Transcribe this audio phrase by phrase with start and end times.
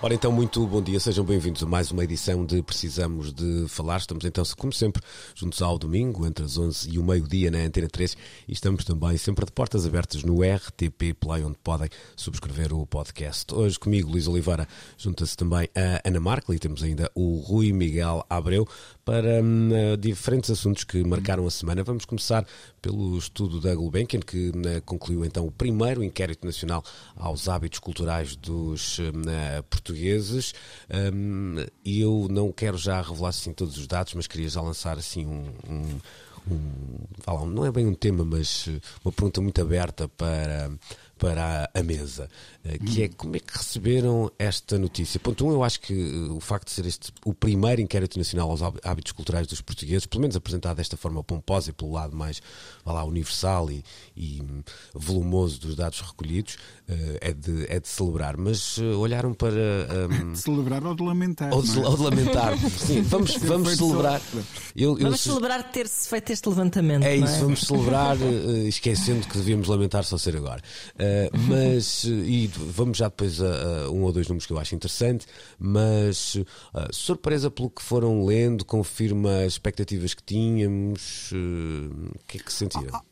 [0.00, 3.96] Ora então, muito bom dia, sejam bem-vindos a mais uma edição de Precisamos de Falar.
[3.96, 5.02] Estamos então, como sempre,
[5.34, 8.16] juntos ao domingo, entre as 11 e o meio-dia na Antena 3
[8.46, 13.52] e estamos também sempre de portas abertas no RTP Play, onde podem subscrever o podcast.
[13.52, 18.24] Hoje comigo, Luís Oliveira, junta-se também a Ana Markel e temos ainda o Rui Miguel
[18.30, 18.68] Abreu
[19.08, 21.82] para hum, diferentes assuntos que marcaram a semana.
[21.82, 22.46] Vamos começar
[22.82, 26.84] pelo estudo da Gulbenkian, que hum, concluiu então o primeiro inquérito nacional
[27.16, 29.22] aos hábitos culturais dos hum,
[29.70, 30.52] portugueses.
[31.82, 35.24] E eu não quero já revelar assim todos os dados, mas queria já lançar assim
[35.24, 36.00] um, um
[36.50, 38.68] um, não é bem um tema, mas
[39.04, 40.70] uma pergunta muito aberta para,
[41.18, 45.18] para a mesa, eh, que é como é que receberam esta notícia?
[45.20, 48.50] Ponto um, eu acho que eh, o facto de ser este o primeiro inquérito nacional
[48.50, 52.42] aos hábitos culturais dos portugueses, pelo menos apresentado desta forma pomposa e pelo lado mais
[52.84, 53.84] lá, universal e,
[54.16, 54.42] e
[54.92, 56.58] volumoso dos dados recolhidos,
[56.88, 58.36] eh, é de, é de celebrar.
[58.36, 59.54] Mas olharam para.
[60.10, 61.52] Um, de celebrar ou de lamentar.
[61.52, 61.82] Ou de, é?
[61.86, 62.58] ou de lamentar.
[62.58, 64.20] Sim, vamos, vamos celebrar.
[64.74, 67.04] Eu, eu, vamos celebrar ter-se feito este levantamento.
[67.04, 67.40] É isso, é?
[67.40, 68.16] vamos celebrar,
[68.66, 70.60] esquecendo que devíamos lamentar só ser agora.
[71.48, 73.46] Mas, e vamos já depois a,
[73.86, 75.26] a, um ou dois números que eu acho interessante,
[75.58, 76.44] mas uh,
[76.92, 82.52] surpresa pelo que foram lendo, confirma as expectativas que tínhamos, uh, o que é que
[82.52, 82.94] sentiram?
[82.94, 83.02] Há,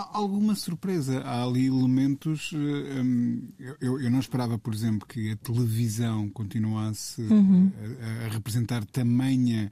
[0.00, 2.52] há alguma surpresa, há ali elementos.
[2.54, 3.48] Hum,
[3.80, 7.70] eu, eu, não esperava, por exemplo, que a televisão continuasse uhum.
[8.00, 9.70] a, a, representar tamanha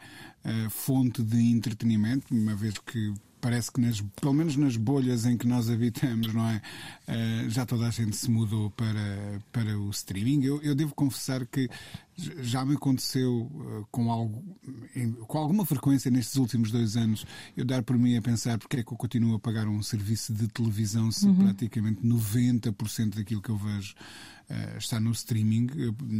[0.70, 5.46] fonte de entretenimento, uma vez que parece que nas, pelo menos nas bolhas em que
[5.46, 6.62] nós habitamos, não é?
[7.08, 10.44] Uh, já toda a gente se mudou para, para o streaming.
[10.44, 11.68] Eu, eu devo confessar que
[12.16, 14.44] já me aconteceu uh, com, algo,
[14.94, 17.24] em, com alguma frequência nestes últimos dois anos
[17.56, 20.34] eu dar por mim a pensar porque é que eu continuo a pagar um serviço
[20.34, 21.36] de televisão se uhum.
[21.36, 23.94] praticamente 90% daquilo que eu vejo
[24.78, 25.66] está no streaming,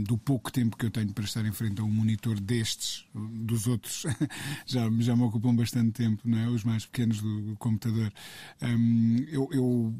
[0.05, 3.67] do pouco tempo que eu tenho para estar em frente a um monitor destes, dos
[3.67, 4.05] outros,
[4.67, 6.49] já, já me ocupam bastante tempo, não é?
[6.49, 8.13] Os mais pequenos do computador.
[8.63, 9.95] Um, eu, eu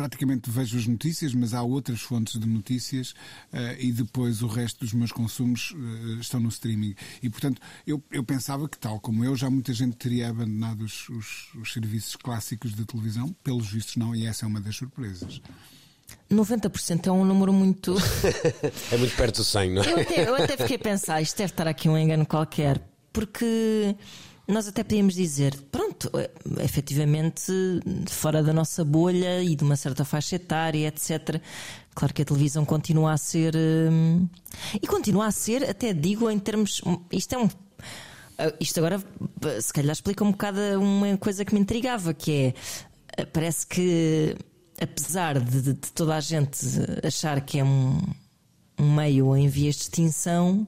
[0.00, 3.10] praticamente vejo as notícias, mas há outras fontes de notícias
[3.52, 6.94] uh, e depois o resto dos meus consumos uh, estão no streaming.
[7.22, 11.08] E, portanto, eu, eu pensava que, tal como eu, já muita gente teria abandonado os,
[11.10, 13.34] os, os serviços clássicos de televisão.
[13.44, 15.42] Pelos vistos, não, e essa é uma das surpresas.
[16.30, 17.96] 90% é um número muito.
[18.92, 19.92] é muito perto do 100, não é?
[19.92, 22.80] Eu até, eu até fiquei a pensar, isto deve estar aqui um engano qualquer,
[23.12, 23.96] porque
[24.50, 26.30] nós até podíamos dizer, pronto, é,
[26.64, 27.52] efetivamente,
[28.08, 31.40] fora da nossa bolha e de uma certa faixa etária, etc.
[31.94, 33.54] Claro que a televisão continua a ser.
[33.56, 34.28] Hum,
[34.80, 36.82] e continua a ser, até digo, em termos.
[37.12, 37.48] Isto é um.
[38.38, 39.00] Ah, isto agora,
[39.60, 42.54] se calhar, explica um bocado uma coisa que me intrigava, que é.
[43.22, 44.36] Ah, parece que,
[44.80, 46.58] apesar de, de toda a gente
[47.04, 48.00] achar que é um
[48.80, 50.66] um meio em vias de extinção,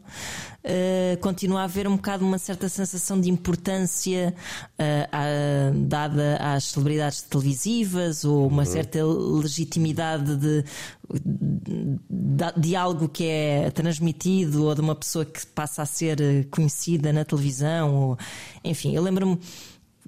[0.64, 4.34] uh, continua a haver um bocado uma certa sensação de importância
[4.78, 8.66] uh, dada às celebridades televisivas ou uma uhum.
[8.66, 10.64] certa legitimidade de,
[11.10, 17.12] de, de, algo que é transmitido ou de uma pessoa que passa a ser conhecida
[17.12, 17.94] na televisão.
[17.94, 18.18] Ou,
[18.62, 19.38] enfim, eu lembro-me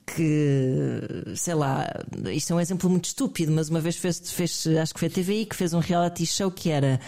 [0.07, 1.01] que,
[1.35, 1.87] sei lá,
[2.33, 5.11] isto é um exemplo muito estúpido, mas uma vez fez, fez acho que foi a
[5.11, 7.01] TVI que fez um reality show que era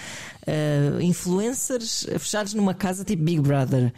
[0.47, 3.93] uh, influencers fechados numa casa tipo Big Brother.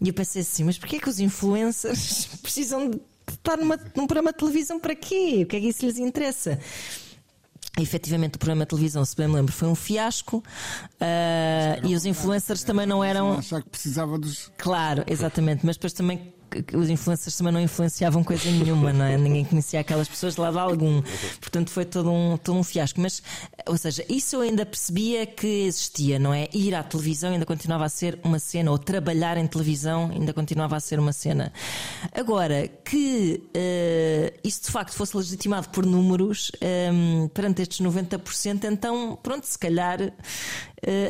[0.00, 3.00] E eu pensei assim, mas porquê é que os influencers precisam de
[3.30, 5.40] estar numa, num programa de televisão para quê?
[5.44, 6.58] O que é que isso lhes interessa?
[7.78, 10.36] E, efetivamente, o programa de televisão, se bem me lembro, foi um fiasco
[11.00, 13.38] uh, e os influencers também não eram.
[13.38, 14.52] Achar que precisava dos.
[14.56, 16.33] Claro, exatamente, mas depois também
[16.76, 19.16] os influencers também não influenciavam coisa nenhuma, não é?
[19.16, 21.02] Ninguém conhecia aquelas pessoas de lado algum.
[21.40, 23.00] Portanto, foi todo um, todo um fiasco.
[23.00, 23.22] Mas,
[23.66, 26.48] ou seja, isso eu ainda percebia que existia, não é?
[26.52, 30.76] Ir à televisão ainda continuava a ser uma cena, ou trabalhar em televisão ainda continuava
[30.76, 31.52] a ser uma cena.
[32.12, 38.64] Agora, que uh, isso de facto fosse legitimado por números um, ehm, perante estes 90%,
[38.64, 40.12] então, pronto, se calhar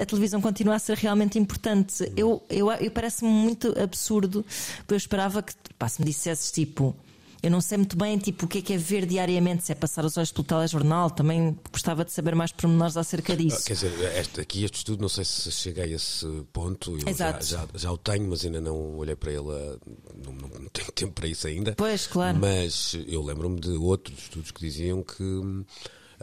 [0.00, 2.10] a televisão continua a ser realmente importante.
[2.16, 4.44] Eu, eu, eu parece-me muito absurdo,
[4.78, 6.94] porque eu esperava que, pá, se me dissesses tipo.
[7.42, 9.74] Eu não sei muito bem tipo, o que é que é ver diariamente, se é
[9.74, 11.10] passar os olhos pelo telejornal.
[11.10, 13.58] Também gostava de saber mais pormenores acerca disso.
[13.60, 16.96] Ah, quer dizer, este, aqui este estudo, não sei se cheguei a esse ponto.
[16.96, 17.44] Eu Exato.
[17.44, 19.42] Já, já, já o tenho, mas ainda não olhei para ele.
[20.24, 21.74] Não, não, não tenho tempo para isso ainda.
[21.76, 22.38] Pois, claro.
[22.38, 25.22] Mas eu lembro-me de outros estudos que diziam que.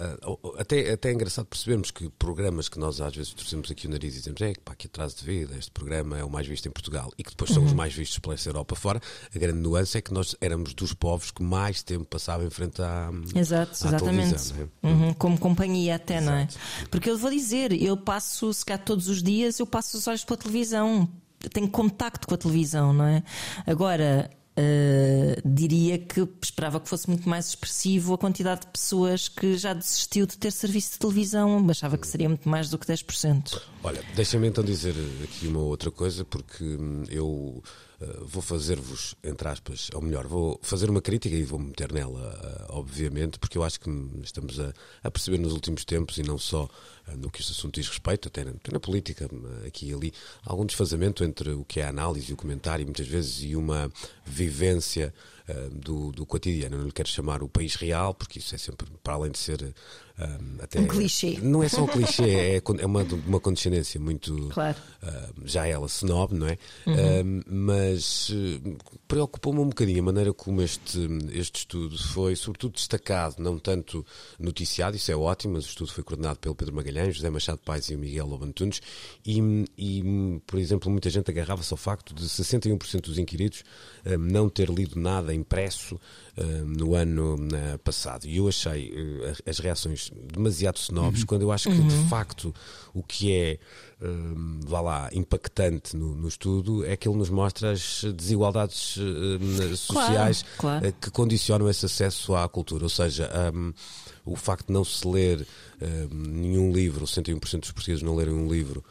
[0.01, 0.18] Ah,
[0.57, 4.13] até, até é engraçado percebermos que programas que nós às vezes torcemos aqui o nariz
[4.15, 6.68] e dizemos é que pá, que atraso de vida, este programa é o mais visto
[6.68, 7.56] em Portugal e que depois Uhum.
[7.56, 9.00] são os mais vistos pela essa Europa fora,
[9.33, 12.81] a grande nuance é que nós éramos dos povos que mais tempo passavam em frente
[12.81, 14.53] à, Exato, à exatamente.
[14.83, 14.88] é?
[14.88, 16.44] Uhum, como companhia até, não é?
[16.44, 16.89] Exato.
[16.89, 20.24] Porque eu vou dizer, eu passo, se calhar todos os dias, eu passo os olhos
[20.24, 21.07] pela televisão.
[21.53, 23.24] Tenho contacto com a televisão, não é?
[23.65, 29.57] Agora, eh, diria que esperava que fosse muito mais expressivo a quantidade de pessoas que
[29.57, 31.65] já desistiu de ter serviço de televisão.
[31.69, 33.62] Achava que seria muito mais do que 10%.
[33.83, 37.63] Olha, deixa-me então dizer aqui uma outra coisa, porque hum, eu
[38.01, 42.39] eh, vou fazer-vos, entre aspas, ou melhor, vou fazer uma crítica e vou meter nela,
[42.44, 43.89] eh, obviamente, porque eu acho que
[44.24, 46.68] estamos a, a perceber nos últimos tempos, e não só
[47.07, 49.30] eh, no que este assunto diz respeito, até na, até na política,
[49.68, 50.13] aqui e ali,
[50.44, 53.92] algum desfazamento entre o que é a análise e o comentário, muitas vezes, e uma
[54.25, 55.13] vivência
[55.71, 56.75] do, do cotidiano.
[56.75, 59.38] Eu não lhe quero chamar o país real, porque isso é sempre, para além de
[59.38, 59.74] ser.
[60.18, 61.40] Eh, até, Um clichê.
[61.42, 64.50] Não é só um clichê, é, é uma, uma condescendência muito.
[64.50, 64.78] Claro.
[65.02, 66.58] ah, já ela snob, não é?
[66.88, 68.78] Ah, mas eh,
[69.08, 71.00] preocupou-me um bocadinho a maneira como este,
[71.31, 74.06] este estudo foi, sobretudo, destacado, não tanto
[74.40, 77.90] noticiado, isso é ótimo, mas o estudo foi coordenado pelo Pedro Magalhães, José Machado Paes
[77.90, 78.81] e o Miguel Lobantunes,
[79.25, 79.40] e,
[79.78, 83.63] e, por exemplo, muita gente agarrava-se ao facto de 61% dos inquiridos
[84.19, 86.00] não ter lido nada impresso
[86.66, 87.38] no ano
[87.84, 88.25] passado.
[88.25, 92.53] E eu achei eh, as reações demasiado snobs, quando eu acho que, de facto,
[92.94, 93.59] o que é
[94.01, 99.75] hum, vá lá, impactante no, no estudo é que ele nos mostra as desigualdades hum,
[99.75, 100.86] sociais claro.
[100.86, 102.83] eh, que condicionam esse acesso à cultura.
[102.83, 103.74] Ou seja, hum,
[104.25, 105.48] o facto de não se ler
[105.81, 108.83] hum, nenhum livro, 61% dos portugueses não lerem um livro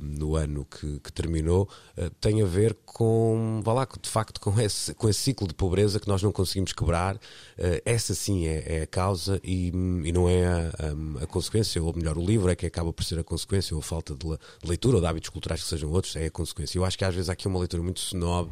[0.00, 4.58] no ano que, que terminou, eh, tem a ver com, vá lá, de facto, com
[4.60, 7.18] esse, com esse ciclo de pobreza que nós não conseguimos quebrar.
[7.58, 11.94] Eh, essa sim é, é a causa e, e não é a, a- consequência, ou
[11.94, 14.38] melhor, o livro é que acaba por ser a consequência, ou a falta de, le-
[14.62, 16.78] de leitura ou de hábitos culturais que sejam outros, é a consequência.
[16.78, 18.50] Eu acho que às vezes há aqui uma leitura muito snob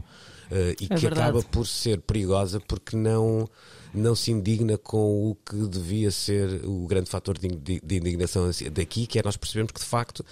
[0.50, 1.20] eh, e É que verdade.
[1.30, 3.48] acaba por ser perigosa porque não,
[3.94, 7.48] não se indigna com o que devia ser o grande fator de
[7.96, 10.24] indignação daqui, que é nós percebemos que de facto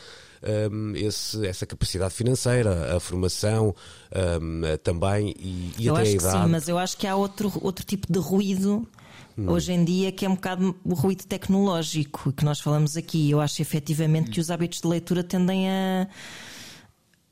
[0.71, 3.75] hum, esse- essa capacidade financeira, a formação
[4.41, 6.45] hum, também e, e eu até acho a que idade.
[6.45, 8.87] sim, mas eu acho que há outro, outro tipo de ruído
[9.39, 9.49] Hum.
[9.49, 13.31] hoje em dia que é um bocado o ruído tecnológico que nós falamos aqui.
[13.31, 16.07] Eu acho efetivamente que os hábitos de leitura tendem a.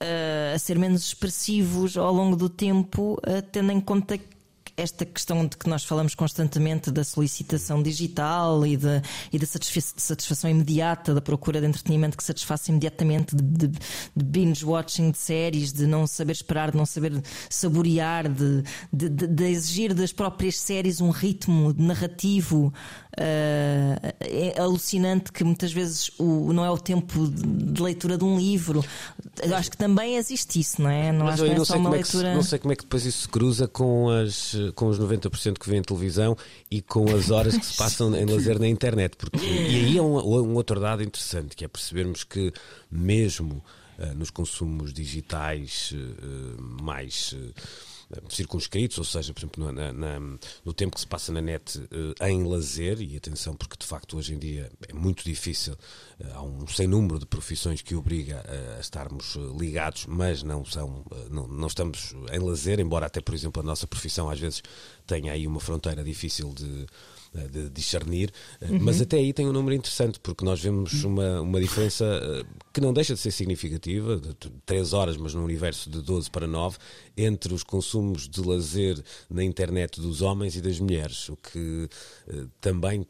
[0.01, 3.21] a- a ser menos expressivos ao longo do tempo,
[3.53, 4.25] tendo em conta que
[4.81, 9.95] esta questão de que nós falamos constantemente da solicitação digital e, de, e da satisfa-
[9.97, 15.73] satisfação imediata, da procura de entretenimento que satisfaça imediatamente, de, de, de binge-watching de séries,
[15.73, 18.63] de não saber esperar, de não saber saborear, de,
[18.93, 22.73] de, exigir das próprias séries um ritmo narrativo
[23.17, 28.39] eh, é alucinante que muitas vezes o, não é o tempo de leitura de um
[28.39, 28.85] livro.
[29.43, 31.13] Eu acho que também existe isso, não é?
[31.13, 32.35] Não Mas acho que não não é só uma é que, leitura.
[32.35, 35.69] não sei como é que depois isso se cruza com, as, com os 90% que
[35.69, 36.37] vêem televisão
[36.71, 39.17] e com as horas que se passam em lazer na internet.
[39.17, 42.53] Porque, e aí é um, um outro dado interessante, que é percebermos que
[42.91, 43.63] mesmo
[43.99, 47.61] ah, nos consumos digitais ah, mais ah,
[48.29, 50.21] circunscritos, ou seja, por exemplo, na- na-
[50.65, 51.81] no tempo que se passa na net
[52.21, 55.77] ah, em lazer, e atenção, porque de facto hoje em dia é muito difícil,
[56.25, 58.45] ah, há um sem número de profissões que obriga
[58.77, 63.61] a, estarmos ligados, mas não são, não, não estamos em lazer, embora até, por exemplo,
[63.63, 64.63] a nossa profissão às vezes
[65.07, 66.87] tenha aí uma fronteira difícil de eh,
[67.33, 71.61] de discernir, eh, mas até aí tem um número interessante, porque nós vemos uma, uma
[71.61, 74.35] diferença eh, que não deixa de ser significativa, de
[74.67, 76.79] 3 horas, mas num universo de 12 para 9,
[77.17, 81.89] entre os consumos de lazer na internet dos homens e das mulheres, o que
[82.29, 83.07] eh, também,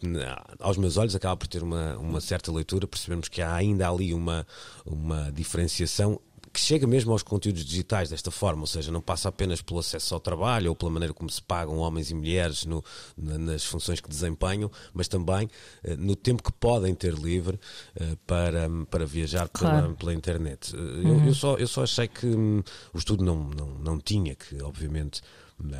[0.58, 4.12] aos meus olhos, acaba por ter uma, uma certa leitura, percebemos que há ainda ali
[4.12, 4.46] uma,
[4.84, 6.20] uma diferenciação
[6.52, 10.14] que chega mesmo aos conteúdos digitais desta forma, ou seja, não passa apenas pelo acesso
[10.14, 12.84] ao trabalho ou pela maneira como se pagam homens e mulheres no-
[13.16, 15.48] na- nas funções que desempenham, mas também
[15.84, 17.58] eh, no tempo que podem ter livre
[17.94, 19.94] eh, para, para viajar pela, Claro.
[19.96, 20.74] pela internet.
[20.74, 24.34] Eh, eu, eu só, eu só achei que hum, o estudo não, não, não tinha
[24.34, 25.22] que, obviamente,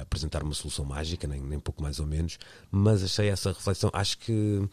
[0.01, 2.39] apresentar uma solução mágica, nem, nem pouco mais ou menos,
[2.71, 4.69] mas achei essa reflexão, acho que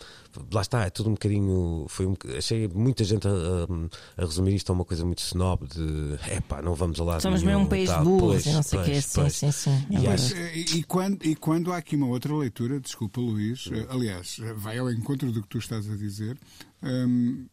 [0.52, 1.86] lá está, é tudo um bocadinho.
[1.90, 5.68] Foi um, achei muita gente a, a, a, resumir isto a uma coisa muito snob
[5.68, 7.20] de epá, não vamos lá.
[7.20, 9.86] Somos mesmo um país de burros e não sei o que é, sim, sim, sim.
[9.90, 14.78] E, mas, e, quando, e quando há aqui uma outra leitura, desculpa Luís, aliás, vai
[14.78, 16.38] ao encontro do que tu estás a dizer.
[16.84, 17.48] Hum,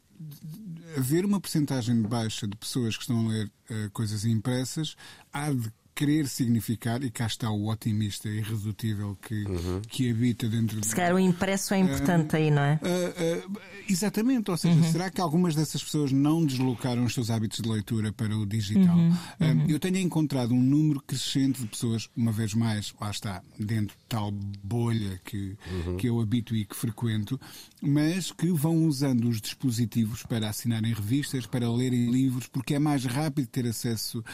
[0.96, 4.96] haver uma percentagem baixa de pessoas que estão a ler uh, coisas impressas
[5.32, 9.80] há de querer significar, e cá está o otimista irredutível que, uhum.
[9.88, 10.86] que habita dentro de.
[10.86, 12.80] Se calhar o impresso é importante uh, aí, não é?
[12.82, 14.92] Uh, uh, exatamente, ou seja, uhum.
[14.92, 18.96] será que algumas dessas pessoas não deslocaram os seus hábitos de leitura para o digital?
[18.96, 19.16] Uhum.
[19.40, 19.66] uhum.
[19.68, 24.04] eu tenho encontrado um número crescente de pessoas, uma vez mais, lá está, dentro de
[24.08, 25.96] tal bolha que, uhum.
[25.96, 27.40] que eu habito e que frequento,
[27.80, 33.04] mas que vão usando os dispositivos para assinarem revistas, para lerem livros, porque é mais
[33.04, 34.24] rápido ter acesso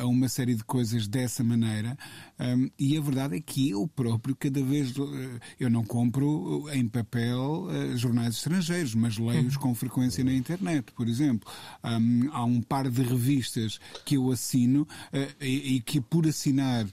[0.00, 1.96] a uma série de coisas coisas dessa maneira.
[2.38, 4.96] Um, e a verdade é que eu próprio, cada vez.
[4.96, 10.92] Uh, eu não compro em papel uh, jornais estrangeiros, mas leio-os com frequência na internet,
[10.92, 11.50] por exemplo.
[11.84, 16.86] Um, há um par de revistas que eu assino uh, e, e, que, por assinar,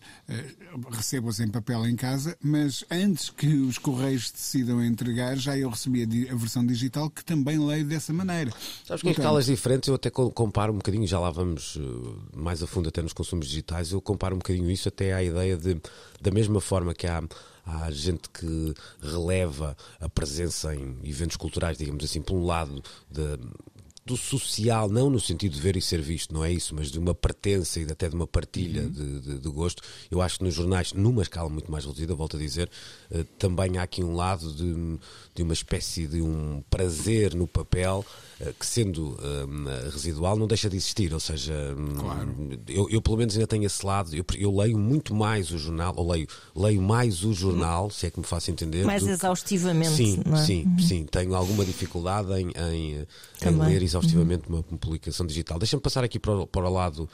[0.92, 6.04] recebo-as em papel em casa, mas antes que os correios decidam entregar, já eu recebi
[6.04, 8.51] a, a versão digital que também leio dessa maneira.
[8.86, 11.78] Sabes que em escalas diferentes eu até comparo um bocadinho, já lá vamos
[12.36, 15.58] mais a fundo até nos consumos digitais, eu comparo um bocadinho isso até à ideia
[15.58, 15.79] de,
[16.22, 17.22] da mesma forma que há
[17.65, 23.38] há gente que releva a presença em eventos culturais, digamos assim, por um lado de,
[24.10, 26.98] do social, não no sentido de ver e ser visto, não é isso, mas de
[26.98, 28.89] uma pertença e até de uma partilha uhum.
[28.89, 29.84] de, de, de, gosto.
[30.10, 32.70] Eu acho que nos jornais, numa escala muito mais reduzida, volto a dizer,
[33.12, 35.00] uh, também há aqui um lado de,
[35.36, 38.04] de uma espécie de um prazer no papel
[38.42, 41.13] uh, que, sendo uh, residual, não deixa de existir.
[41.13, 42.36] Ou seja, hum, claro.
[42.68, 44.16] eu, eu, pelo menos ainda tenho esse lado.
[44.16, 48.10] Eu, eu, leio muito mais o jornal, ou leio, leio mais o jornal, se é
[48.10, 48.86] que me faço entender.
[48.86, 49.92] Mais exaustivamente.
[49.92, 50.36] Sim, é?
[50.38, 50.80] sim, uhum.
[50.80, 51.06] sim.
[51.06, 53.08] Tenho alguma dificuldade em, em,
[53.46, 54.63] em ler exaustivamente exaustivamente uhum.
[54.72, 55.60] uma publicação digital.
[55.60, 57.10] Deixa-me passar aqui para o, para o lado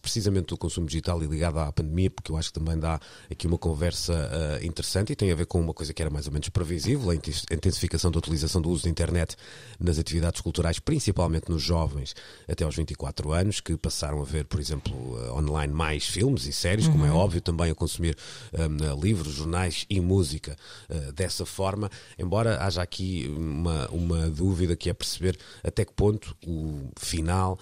[0.00, 3.46] precisamente do consumo digital e ligado à pandemia, porque eu acho que também dá aqui
[3.46, 6.32] uma conversa uh, interessante e tem a ver com uma coisa que era mais ou
[6.32, 9.36] menos previsível, a intensificação da utilização do uso da internet
[9.80, 12.14] nas atividades culturais, principalmente nos jovens
[12.48, 16.52] até aos 24 anos, que passaram a ver, por exemplo, uh, online mais filmes e
[16.52, 16.92] séries, uhum.
[16.92, 17.16] como é uhum.
[17.16, 18.16] óbvio, também a consumir
[18.52, 20.56] um, livros, jornais e música
[20.90, 26.36] uh, dessa forma, embora haja aqui uma, uma dúvida que é perceber até que ponto
[26.46, 27.58] o final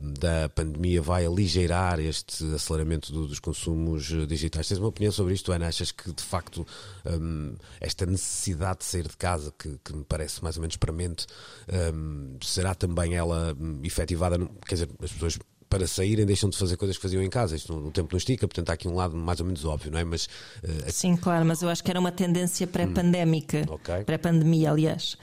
[0.00, 4.68] da pandemia vai aligeirar este aceleramento do, dos consumos eh, digitais.
[4.68, 5.68] Tens uma opinião sobre isto, Ana?
[5.68, 6.66] Achas que de facto
[7.04, 11.26] um, esta necessidade de sair de casa, que, que me parece mais ou menos premente,
[11.94, 14.38] um, será também ela um, efetivada?
[14.66, 17.56] Quer dizer, as pessoas para saírem deixam de fazer coisas que faziam em casa.
[17.56, 19.98] Isto no, tempo não estica, portanto há aqui um lado mais ou menos óbvio, não
[19.98, 20.04] é?
[20.04, 20.26] Mas,
[20.62, 24.04] uh, Sim, claro, mas eu acho que era uma tendência pré-pandémica, hum, okay.
[24.04, 25.16] pré-pandemia, aliás.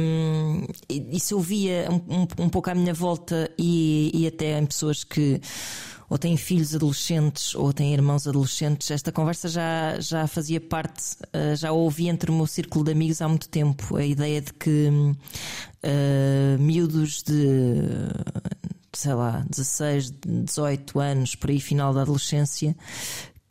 [0.00, 5.04] Um, isso eu via um, um, pouco à minha volta e, e até em pessoas
[5.04, 5.40] que
[6.12, 8.90] ou têm filhos adolescentes ou têm irmãos adolescentes.
[8.90, 13.22] Esta conversa já, já fazia parte, uh, já ouvi entre o meu círculo de amigos
[13.22, 13.96] há muito tempo.
[13.96, 17.80] A ideia de que uh, miúdos de
[18.92, 22.76] sei lá, 16, 18 anos, por aí, final da adolescência,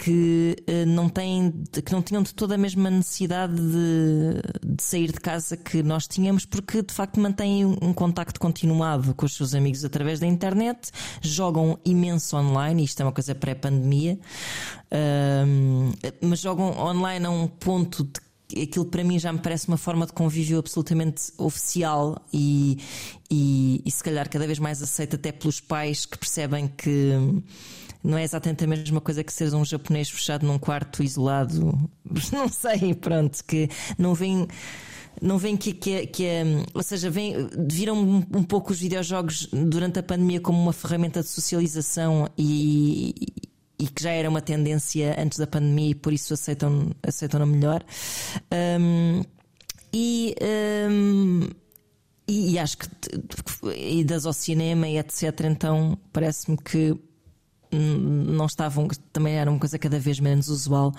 [0.01, 1.51] que uh, não têm,
[1.85, 6.07] que não tinham de toda a mesma necessidade de, de, sair de casa que nós
[6.07, 10.89] tínhamos, porque de facto mantêm um contacto continuado com os seus amigos através da internet,
[11.21, 14.17] jogam imenso online, isto é uma coisa pré-pandemia,
[14.91, 18.30] uh, mas jogam online a um ponto de
[18.61, 22.77] aquilo para mim já me parece uma forma de convívio absolutamente oficial e,
[23.29, 27.13] e, e, se calhar cada vez mais aceita até pelos pais que percebem que
[28.03, 31.77] não é exatamente a mesma coisa que seres um japonês fechado num quarto isolado.
[32.33, 34.47] Não sei, pronto, que não vem
[35.21, 36.25] não vem que, que, que
[36.73, 41.21] ou seja, vem, viram um, um, pouco os videojogos durante a pandemia como uma ferramenta
[41.21, 43.13] de socialização e,
[43.81, 47.83] e que já era uma tendência antes da pandemia e por isso aceitam, aceitam melhor.
[48.79, 49.23] Um,
[49.91, 50.35] e,
[50.89, 51.49] um,
[52.27, 52.87] e, e, acho que
[53.75, 55.41] idas ao cinema e etc.
[55.45, 56.95] Então parece-me que
[57.71, 60.93] não estavam, também era uma coisa cada vez menos usual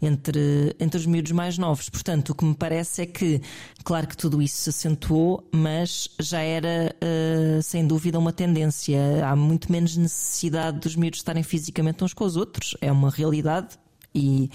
[0.00, 1.88] entre, entre os miúdos mais novos.
[1.88, 3.40] Portanto, o que me parece é que,
[3.84, 8.98] claro que tudo isso se acentuou, mas já era uh, sem dúvida uma tendência.
[9.26, 13.78] Há muito menos necessidade dos miúdos estarem fisicamente uns com os outros, é uma realidade.
[14.14, 14.50] E,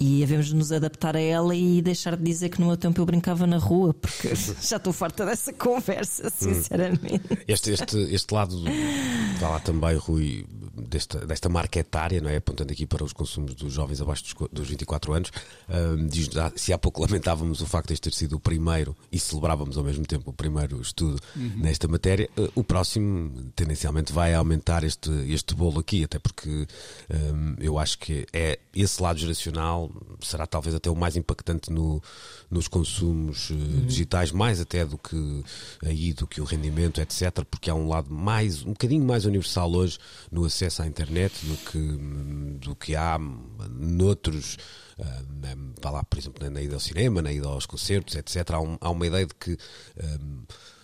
[0.00, 3.04] E devemos nos adaptar a ela e deixar de dizer que no meu tempo eu
[3.04, 7.38] brincava na rua, porque já estou farta dessa conversa, sinceramente.
[7.46, 8.56] Este, este, este lado,
[9.34, 10.46] está lá também, Rui,
[10.88, 12.36] desta, desta marca etária, não é?
[12.36, 15.30] apontando aqui para os consumos dos jovens abaixo dos, dos 24 anos,
[15.68, 19.18] um, diz, se há pouco lamentávamos o facto de este ter sido o primeiro e
[19.18, 21.52] celebrávamos ao mesmo tempo o primeiro estudo uhum.
[21.56, 26.66] nesta matéria, uh, o próximo tendencialmente vai aumentar este, este bolo aqui, até porque
[27.10, 29.89] um, eu acho que é esse lado geracional
[30.20, 32.02] será talvez até o mais impactante no,
[32.50, 33.86] nos consumos uh, uhum.
[33.86, 35.44] digitais, mais até do que
[35.84, 39.72] aí, do que o rendimento, etc., porque há um lado mais, um bocadinho mais universal
[39.72, 39.98] hoje
[40.30, 43.18] no acesso à internet do que, do que há
[43.70, 44.56] noutros.
[44.98, 48.50] Uh, vá lá, por exemplo, na ida ao cinema, na ida aos concertos, etc.
[48.50, 49.56] Há, um, há uma ideia de que,
[50.02, 50.42] um,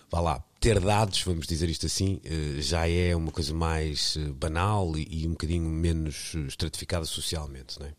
[0.09, 2.19] vá lá, ter dados, vamos dizer isto assim,
[2.57, 7.93] já é uma coisa mais banal e, e, um bocadinho menos estratificada socialmente, não é?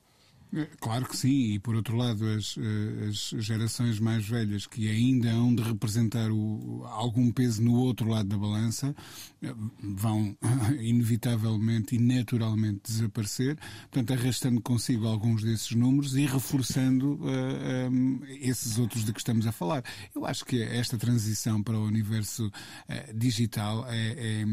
[0.54, 4.88] É, claro que sim, e por outro lado, as, eh, as gerações mais velhas que
[4.88, 8.94] ainda hão de representar o, algum peso no outro lado da balança
[9.42, 10.34] eh, vão
[10.80, 13.58] inevitavelmente e naturalmente desaparecer,
[13.90, 19.46] portanto, arrastando consigo alguns desses números e reforçando uh, um, esses outros de que estamos
[19.46, 19.84] a falar.
[20.14, 24.44] Eu acho que esta transição para o universo uh, digital é, é,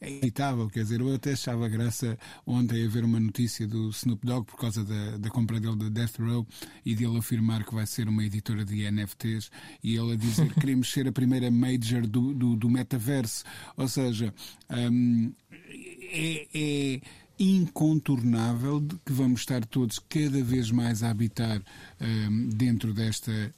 [0.00, 4.26] é inevitável, quer dizer, eu até achava graça ontem a ver uma notícia do Snoop
[4.26, 6.46] Dogg por causa da, da compra dele da Death Row
[6.86, 9.50] e dele afirmar que vai ser uma editora de NFTs
[9.82, 13.44] e ele a dizer que queremos ser a primeira major do, do, do metaverso.
[13.76, 14.32] Ou seja,
[14.70, 15.32] um,
[16.12, 17.00] é, é
[17.38, 21.60] incontornável de que vamos estar todos cada vez mais a habitar
[22.00, 23.52] um, dentro desta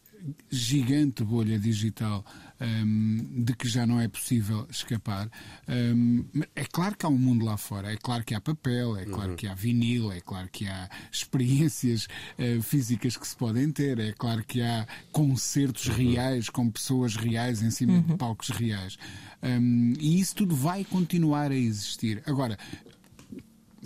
[0.50, 2.24] gigante bolha digital
[2.60, 5.30] um, de que já não é possível escapar.
[5.68, 9.04] Um, é claro que há um mundo lá fora, é claro que há papel, é
[9.04, 9.36] claro uhum.
[9.36, 12.08] que há vinil, é claro que há experiências
[12.38, 15.94] uh, físicas que se podem ter, é claro que há concertos uhum.
[15.94, 18.02] reais com pessoas reais em cima uhum.
[18.02, 18.96] de palcos reais.
[19.42, 22.22] Um, e isso tudo vai continuar a existir.
[22.26, 22.58] Agora,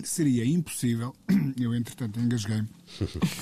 [0.07, 1.13] seria impossível,
[1.59, 2.63] eu entretanto engasguei,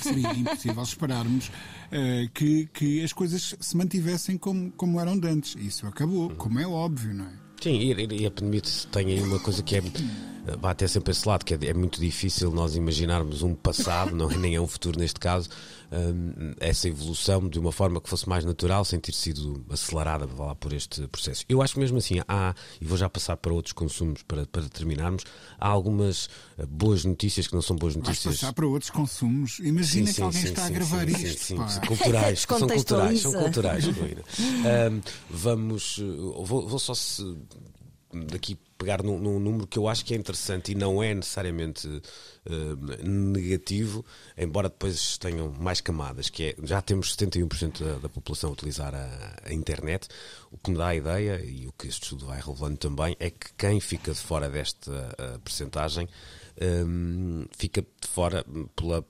[0.02, 5.56] seria impossível esperarmos uh, que, que as coisas se mantivessem como, como eram antes.
[5.56, 7.32] Isso acabou, como é óbvio, não é?
[7.60, 9.82] Sim, e, a pandemia tem aí uma coisa que é
[10.58, 14.30] vai até sempre esse lado, que é, é, muito difícil nós imaginarmos um passado, não
[14.30, 15.48] é nem é um futuro neste caso,
[15.92, 20.54] um, essa evolução de uma forma que fosse mais natural, sem ter sido acelerada lá,
[20.54, 21.44] por este processo.
[21.48, 25.24] Eu acho mesmo assim, há, e vou já passar para outros consumos para, para terminarmos,
[25.58, 26.26] há algumas
[26.58, 28.24] uh, boas notícias que não são boas notícias.
[28.24, 29.58] Vais passar para outros consumos.
[29.60, 31.44] Imagina sim, que sim, alguém sim, está a gravar isto.
[31.44, 37.22] Sim, sim, culturais, são culturais, são culturais, um, vamos, uh, vou, vou só se
[38.12, 41.86] daqui pegar num, num, número que eu acho que é interessante e não é necessariamente
[41.86, 44.04] uh, negativo,
[44.36, 48.94] embora depois tenham mais camadas, que é já temos 71% da, da população a utilizar
[48.94, 50.08] a, a, internet,
[50.50, 53.30] o que me dá a ideia, e o que este estudo vai revelando também, é
[53.30, 56.08] que quem fica de fora desta uh, percentagem
[56.60, 58.44] um, fica de fora
[58.74, 59.04] pela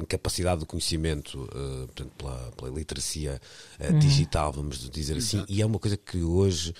[0.00, 3.40] incapacidade do conhecimento, uh, portanto, pela, pela literacia
[3.80, 3.98] uh, uhum.
[3.98, 5.52] digital, vamos dizer assim, Exato.
[5.52, 6.74] e é uma coisa que hoje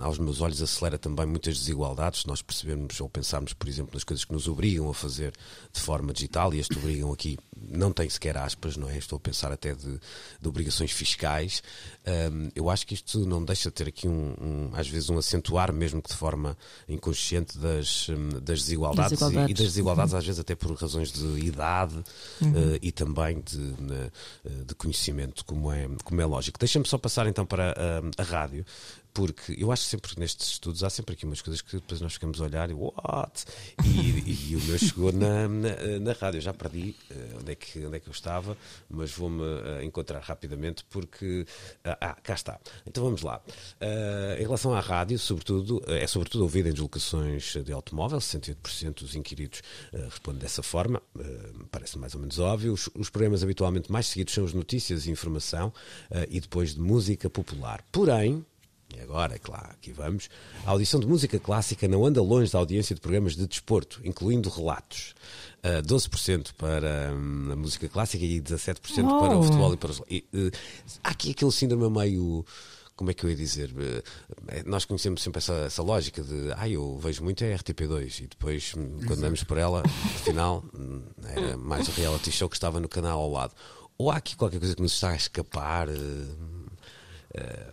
[0.00, 2.24] aos meus olhos, acelera também muitas desigualdades.
[2.26, 5.32] Nós percebemos ou pensarmos, por exemplo, nas coisas que nos obrigam a fazer
[5.72, 7.38] de forma digital, e este obrigam aqui
[7.70, 8.96] não tem sequer aspas, não é?
[8.96, 9.98] Estou a pensar até de,
[10.40, 11.62] de obrigações fiscais.
[12.06, 15.18] Um, eu acho que isto não deixa de ter aqui, um, um, às vezes, um
[15.18, 16.56] acentuar, mesmo que de forma
[16.88, 19.48] inconsciente, das, hum, das desigualdades, desigualdades.
[19.48, 20.18] E, e, das desigualdades, uhum.
[20.18, 21.96] às vezes, até por razões de idade
[22.40, 22.50] uhum.
[22.50, 26.58] uh, e também de, uh, de conhecimento, como é, como é lógico.
[26.58, 28.64] Deixa-me só passar então para a, a rádio
[29.18, 32.12] porque eu acho sempre que nestes estudos há sempre aqui umas coisas que depois nós
[32.12, 33.46] ficamos a olhar e what?
[33.84, 36.38] E, e, e o meu chegou na, na, na, rádio.
[36.38, 38.56] Eu já perdi uh, onde, é que, onde é que eu estava,
[38.88, 41.40] mas vou-me uh, encontrar rapidamente porque.
[41.84, 42.60] Uh, ah, cá está.
[42.86, 43.42] Então vamos lá.
[44.38, 49.62] em relação à rádio, sobretudo, é sobretudo ouvida em deslocações de automóvel, 68% dos inquiridos
[49.92, 51.02] respondem dessa forma,
[51.72, 52.72] parece mais ou menos óbvio.
[52.72, 55.72] Os, os, programas habitualmente mais seguidos são as notícias e informação
[56.30, 57.84] e depois de música popular.
[57.90, 58.44] Porém,
[58.94, 60.30] e agora, é claro, aqui vamos.
[60.64, 64.48] A audição de música clássica não anda longe da audiência de programas de desporto, incluindo
[64.48, 65.14] relatos.
[65.58, 69.20] Uh, 12% para hum, a música clássica e 17% oh.
[69.20, 70.02] para o futebol e para os.
[70.08, 70.50] E, uh,
[71.04, 72.46] há aqui aquele síndrome meio
[72.96, 73.70] como é que eu ia dizer?
[73.70, 74.02] Uh,
[74.64, 78.72] nós conhecemos sempre essa, essa lógica de ah, eu vejo muito a RTP2 e depois,
[78.76, 79.82] hum, quando andamos por ela,
[80.16, 83.54] afinal, hum, era mais o reality show que estava no canal ao lado.
[83.98, 85.88] Ou há aqui qualquer coisa que nos está a escapar?
[85.88, 86.57] Uh,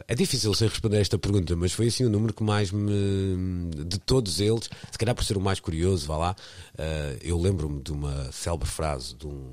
[0.08, 3.70] é difícil sem responder a esta pergunta, mas foi assim o número que mais me.
[3.86, 6.36] de todos eles, se calhar por ser o mais curioso, vá lá.
[6.74, 9.52] Uh, eu lembro-me de uma célebre frase de um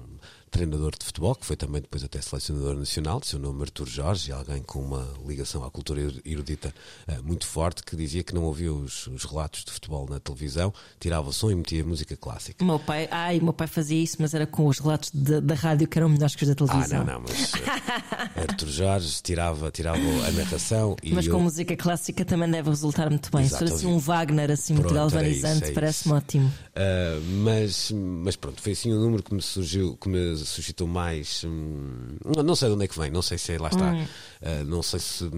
[0.52, 4.30] treinador de futebol, que foi também depois até selecionador nacional, de seu nome Artur Jorge,
[4.30, 6.72] alguém com uma ligação à cultura erudita
[7.08, 10.72] uh, muito forte, que dizia que não ouvia os, os, relatos de futebol na televisão,
[11.00, 12.62] tirava o som e metia música clássica.
[12.62, 15.54] O meu pai, ai, meu pai fazia isso, mas era com os relatos de, da
[15.54, 17.00] rádio que eram melhores que os da televisão.
[17.00, 21.14] Ah, não, não, mas uh, Artur Jorge tirava, tirava a narração e.
[21.14, 21.34] Mas eu...
[21.34, 23.46] com música clássica também deve resultar muito bem.
[23.46, 26.48] Exato, Se for assim um Wagner assim Pronto, muito galvanizante, é parece-me ótimo.
[26.48, 31.44] Uh, mas, mas pronto, foi assim um número que me surgiu, que me suscitou mais.
[31.44, 33.92] Hum, não sei de onde é que vem, não sei se é, lá está.
[33.92, 34.06] Hum.
[34.42, 35.30] Uh, não sei se.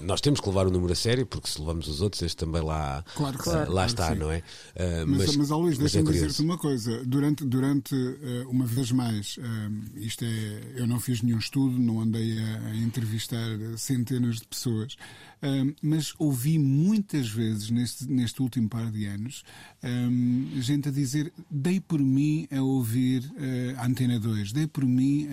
[0.00, 2.62] Nós temos que levar o número a sério, porque se levamos os outros, este também
[2.62, 4.38] lá, claro, claro, lá claro, está, não é?
[4.38, 7.04] Uh, mas, mas, mas, Luís, é deixa-me é dizer-te uma coisa.
[7.04, 7.94] Durante, durante
[8.48, 9.38] uma vez mais,
[9.96, 10.80] isto é.
[10.80, 14.96] Eu não fiz nenhum estudo, não andei a, a entrevistar centenas de pessoas
[15.80, 19.42] mas ouvi muitas vezes neste, neste último par de anos
[20.70, 25.28] gente a dizer: dei por mim a ouvir uh, a Antena 2, dei por mim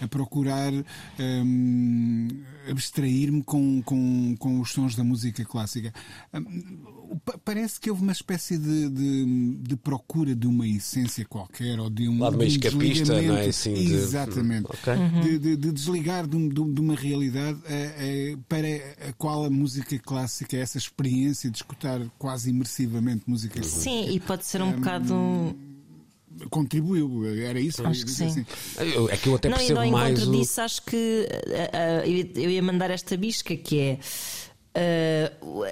[0.00, 2.28] a, a procurar um,
[2.68, 5.92] abstrair-me com, com, com os sons da música clássica.
[6.32, 11.90] Um, parece que houve uma espécie de, de, de, procura de uma essência qualquer ou
[11.90, 12.20] de um.
[12.20, 13.46] Lado meio escapista, não é?
[13.46, 13.94] Assim, de...
[13.94, 14.66] Exatamente.
[14.66, 14.94] Okay.
[14.94, 15.20] Uhum.
[15.20, 18.68] De, de, desligar de, de, uma realidade uh, uh, para
[19.08, 23.80] a qual a música clássica, essa experiência de escutar quase imersivamente música clássica.
[23.80, 25.56] Sim, e pode ser um, um bocado
[26.48, 27.86] contribuiu, era isso?
[27.86, 28.26] Acho que sim.
[28.26, 28.46] Assim.
[29.10, 30.26] É que eu até não, percebo não mais.
[30.26, 30.30] O...
[30.32, 33.98] disso, acho que uh, uh, eu ia mandar esta bisca que é.
[34.72, 35.64] Uh,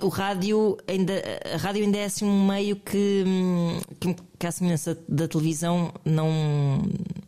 [0.00, 3.24] o, o rádio ainda a rádio ainda é assim um meio que,
[4.00, 6.82] que, que a semelhança da televisão não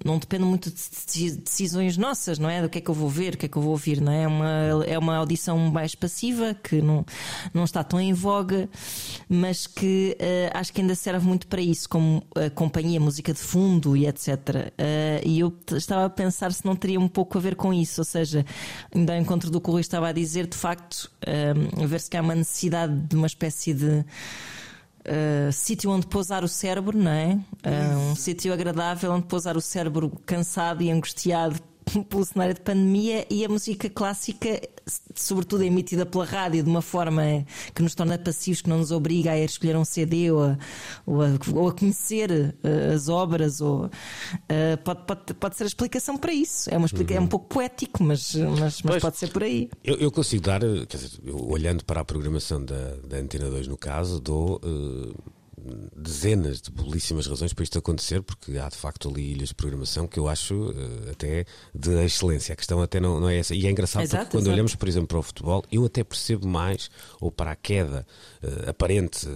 [0.04, 2.62] não depende muito de decisões nossas não é?
[2.62, 4.12] Do que é que eu vou ver o que é que eu vou ouvir não
[4.12, 7.04] é, é uma é uma audição mais passiva que não
[7.52, 8.68] não está tão em voga
[9.28, 13.40] mas que uh, acho que ainda serve muito para isso como uh, companhia música de
[13.40, 17.40] fundo e etc uh, e eu estava a pensar se não teria um pouco a
[17.40, 18.44] ver com isso ou seja
[18.94, 22.16] ainda ao encontro do que o Rui estava a dizer de facto a ver se
[22.16, 24.04] há uma necessidade de uma espécie de
[25.06, 27.38] uh, sítio onde pousar o cérebro, não é?
[27.64, 31.69] Uh, um sítio agradável onde pousar o cérebro cansado e angustiado
[32.08, 34.60] pelo cenário de pandemia e a música clássica,
[35.14, 37.22] sobretudo emitida pela rádio, de uma forma
[37.74, 40.58] que nos torna passivos, que não nos obriga a ir escolher um CD ou a,
[41.06, 43.90] ou a, ou a conhecer uh, as obras, ou, uh,
[44.84, 46.72] pode, pode, pode ser a explicação para isso.
[46.72, 47.20] É, uma explica, uhum.
[47.20, 49.68] é um pouco poético, mas, mas, mas pode ser por aí.
[49.84, 53.66] Eu, eu consigo dar, quer dizer, eu, olhando para a programação da, da Antena 2,
[53.68, 54.60] no caso, dou.
[54.64, 55.39] Uh
[55.96, 60.06] dezenas de belíssimas razões para isto acontecer, porque há de facto ali ilhas de programação
[60.06, 62.52] que eu acho uh, até de excelência.
[62.52, 63.54] A questão até não, não é essa.
[63.54, 64.54] E é engraçado exato, porque quando exato.
[64.54, 68.06] olhamos, por exemplo, para o futebol, eu até percebo mais, ou para a queda
[68.42, 69.26] uh, aparente,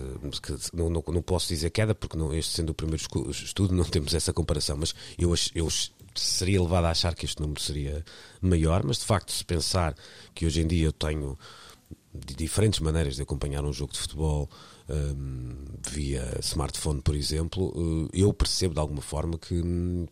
[0.42, 3.84] que não, não, não, posso dizer queda, porque não, este sendo o primeiro estudo, não
[3.84, 5.68] temos essa comparação, mas eu, eu
[6.14, 8.04] seria levado a achar que este número seria
[8.40, 9.94] maior, mas de facto, se pensar
[10.34, 11.36] que hoje em dia eu tenho
[12.14, 14.48] diferentes maneiras de acompanhar um jogo de futebol
[14.88, 15.54] um,
[15.90, 19.62] via smartphone, por exemplo, uh, eu percebo de alguma forma que,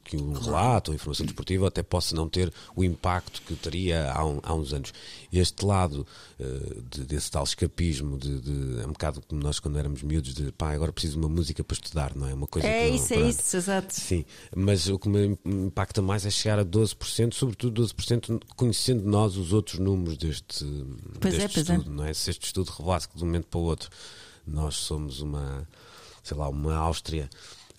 [0.04, 4.24] que um relato ou informação desportiva até possa não ter o impacto que teria há,
[4.24, 4.92] um, há uns anos.
[5.32, 6.06] Este lado
[6.40, 10.34] uh, de, desse tal escapismo, de, de, é um bocado como nós quando éramos miúdos,
[10.34, 12.34] de pá, agora preciso de uma música para estudar, não é?
[12.34, 13.94] Uma coisa é não, isso, é isso, exato.
[13.94, 14.24] Sim,
[14.56, 19.52] mas o que me impacta mais é chegar a 12%, sobretudo 12%, conhecendo nós os
[19.52, 20.64] outros números deste,
[21.20, 21.94] pois deste é, estudo, é.
[21.94, 22.14] não é?
[22.14, 23.90] Se este estudo revelasse que de um momento para o outro
[24.46, 25.66] nós somos uma,
[26.22, 27.28] sei lá, uma Áustria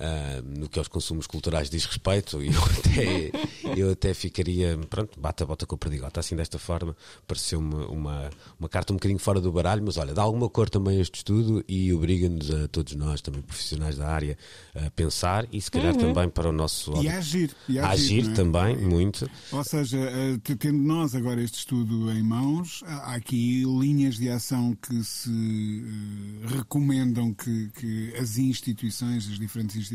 [0.04, 3.32] uh, no que aos consumos culturais diz respeito, e eu até,
[3.80, 8.30] eu até ficaria, pronto, bata a bota com o perdigota, assim desta forma, pareceu-me uma,
[8.60, 11.16] uma carta um bocadinho fora do baralho, mas olha, dá alguma cor também a este
[11.16, 14.38] estudo e obriga-nos a todos nós, também profissionais da área,
[14.76, 16.14] a pensar e se calhar uhum.
[16.14, 16.94] também para o nosso.
[17.02, 17.52] E a agir.
[17.70, 18.34] E a agir, é?
[18.34, 19.30] também, muito.
[19.52, 24.76] Ou seja, eh, tendo nós agora este estudo em mãos, há aqui linhas de ação
[24.76, 29.93] que se eh, recomendam que, que as instituições, as diferentes instituições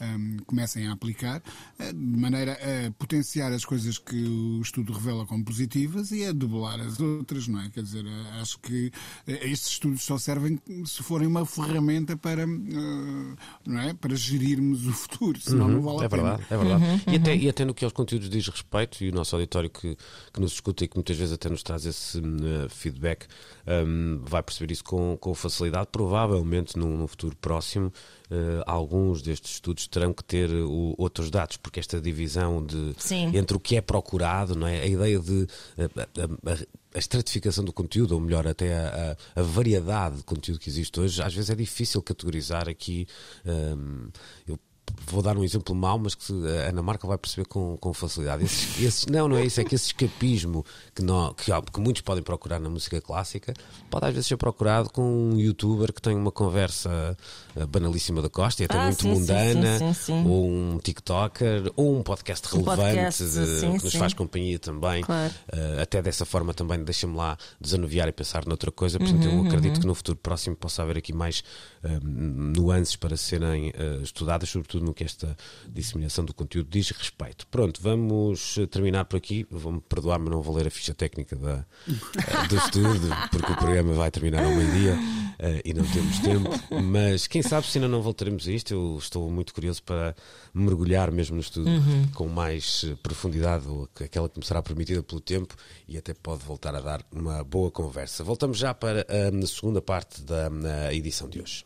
[0.00, 1.42] um, comecem a aplicar,
[1.78, 6.32] eh, de maneira a potenciar as coisas que o estudo revela como positivas e a
[6.32, 7.70] debelar as outras, não é?
[7.70, 8.90] Quer dizer, eh, acho que
[9.26, 13.94] eh, estes estudos só servem se forem uma ferramenta para, uh, não é?
[13.94, 16.22] para gerirmos o futuro, senão uhum, não vale a é pena.
[16.22, 19.10] Verdade, é verdade, uhum, e, até, e até no que aos conteúdos diz respeito, e
[19.10, 19.96] o nosso auditório que,
[20.32, 23.26] que nos escuta e que muitas vezes até nos traz esse uh, feedback
[23.66, 27.92] um, vai perceber isso com, com facilidade, provavelmente num, num futuro próximo
[28.30, 32.94] uh, alguns destes estudos terão que ter uh, outros dados, porque esta divisão de,
[33.36, 34.80] entre o que é procurado, não é?
[34.80, 35.46] a ideia de
[35.78, 36.58] a, a,
[36.94, 41.22] a estratificação do conteúdo, ou melhor, até a, a, variedade de conteúdo que existe hoje,
[41.22, 43.06] às vezes é difícil categorizar aqui.
[43.44, 44.08] Um,
[44.46, 44.58] eu
[45.06, 48.44] vou dar um exemplo mau, mas que a Ana Marca vai perceber com, com facilidade.
[48.44, 50.64] Esses, esses- não, não é isso, é que esse escapismo
[50.94, 53.52] que, nó- que, que muitos podem procurar na música clássica
[53.90, 57.16] pode às vezes ser procurado com um youtuber que tem uma conversa eh,
[57.70, 61.98] banalíssima da Costa e até Ah, muito sim, mundana, sim, sim, ou um TikToker, ou
[61.98, 65.02] um podcast Um relevante podcast, de- que nos faz companhia também.
[65.02, 65.32] Claro.
[65.52, 68.98] Uh, até dessa forma também deixa-me lá desanuviar e pensar noutra coisa.
[68.98, 71.42] Portanto, eu acredito que no futuro próximo possa haver aqui mais
[71.84, 75.36] um, nuances para serem uh, estudadas, sobretudo no que esta
[75.68, 77.46] disseminação do conteúdo diz respeito.
[77.48, 79.46] Pronto, vamos uh, terminar por aqui.
[79.50, 83.56] Vou-me perdoar, mas não vou ler a ficha técnica da, uh, do estudo, porque o
[83.56, 86.50] programa vai terminar ao meio-dia uh, e não temos tempo.
[86.82, 88.72] Mas quem sabe se ainda não voltaremos a isto.
[88.72, 90.14] Eu estou muito curioso para
[90.52, 91.70] mergulhar mesmo no estudo
[92.14, 93.64] com mais eh, profundidade,
[94.02, 95.54] aquela que me será permitida pelo tempo,
[95.86, 98.24] e até pode voltar a dar uma boa conversa.
[98.24, 100.50] Voltamos já para a segunda parte da
[100.92, 101.64] edição de hoje.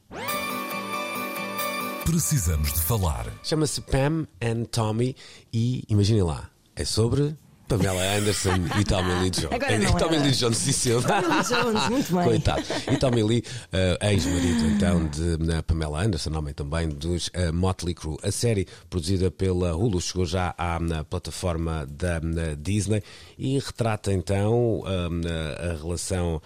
[2.05, 3.33] Precisamos de falar.
[3.43, 5.15] Chama-se Pam and Tommy,
[5.53, 7.37] e imaginem lá, é sobre.
[7.69, 9.53] Pamela Anderson e Tommy Lee Jones.
[9.53, 10.19] Agora não E Tommy.
[10.19, 10.91] Lee Jones disse.
[10.91, 12.25] Tommy Lee Jones, muito bem.
[12.25, 12.63] Coitado.
[12.91, 17.95] E Tommy Lee, eh, ex-marido então de na Pamela Anderson, homem também dos eh, Motley
[17.95, 18.17] Crue.
[18.23, 23.03] A série produzida pela Hulu chegou já à na plataforma da na Disney
[23.39, 26.41] e retrata então eh, a relação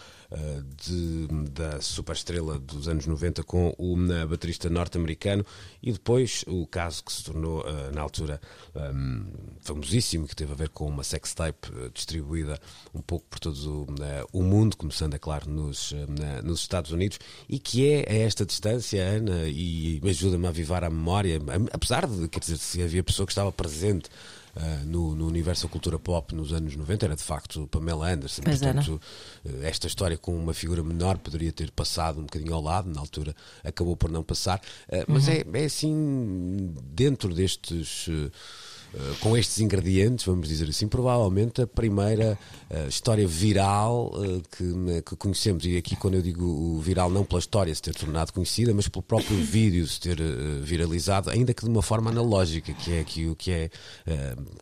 [0.76, 5.44] de, da superestrela dos anos 90 com o na, baterista norte-americano
[5.82, 8.40] e depois o caso que se tornou eh, na altura
[8.74, 9.26] um,
[9.60, 12.58] famosíssimo, que teve a ver com uma sextape eh, distribuída
[12.94, 16.92] um pouco por todo o, eh, o mundo, começando, é claro, nos, eh, nos Estados
[16.92, 21.40] Unidos, e que é a esta distância, Ana, e ajuda-me a avivar a memória,
[21.72, 24.08] apesar de, quer dizer, se havia pessoa que estava presente.
[24.56, 28.42] Eh, no, no universo da cultura pop nos anos 90 era de facto Pamela Anderson.
[28.42, 28.74] Pois era.
[28.74, 29.00] Portanto,
[29.44, 33.00] eh, esta história com uma figura menor poderia ter passado um bocadinho ao lado, na
[33.00, 38.08] altura acabou por não passar, Eh, mas é, é assim, dentro destes.
[38.94, 42.38] Eh, com estes ingredientes, vamos dizer assim, provavelmente a primeira
[42.70, 45.64] eh, história viral eh, que, né, que conhecemos.
[45.64, 48.88] E aqui, quando eu digo o viral, não pela história se ter tornado conhecida, mas
[48.88, 53.00] pelo próprio vídeo se ter eh, viralizado, ainda que de uma forma analógica, que é
[53.00, 53.70] aqui o que é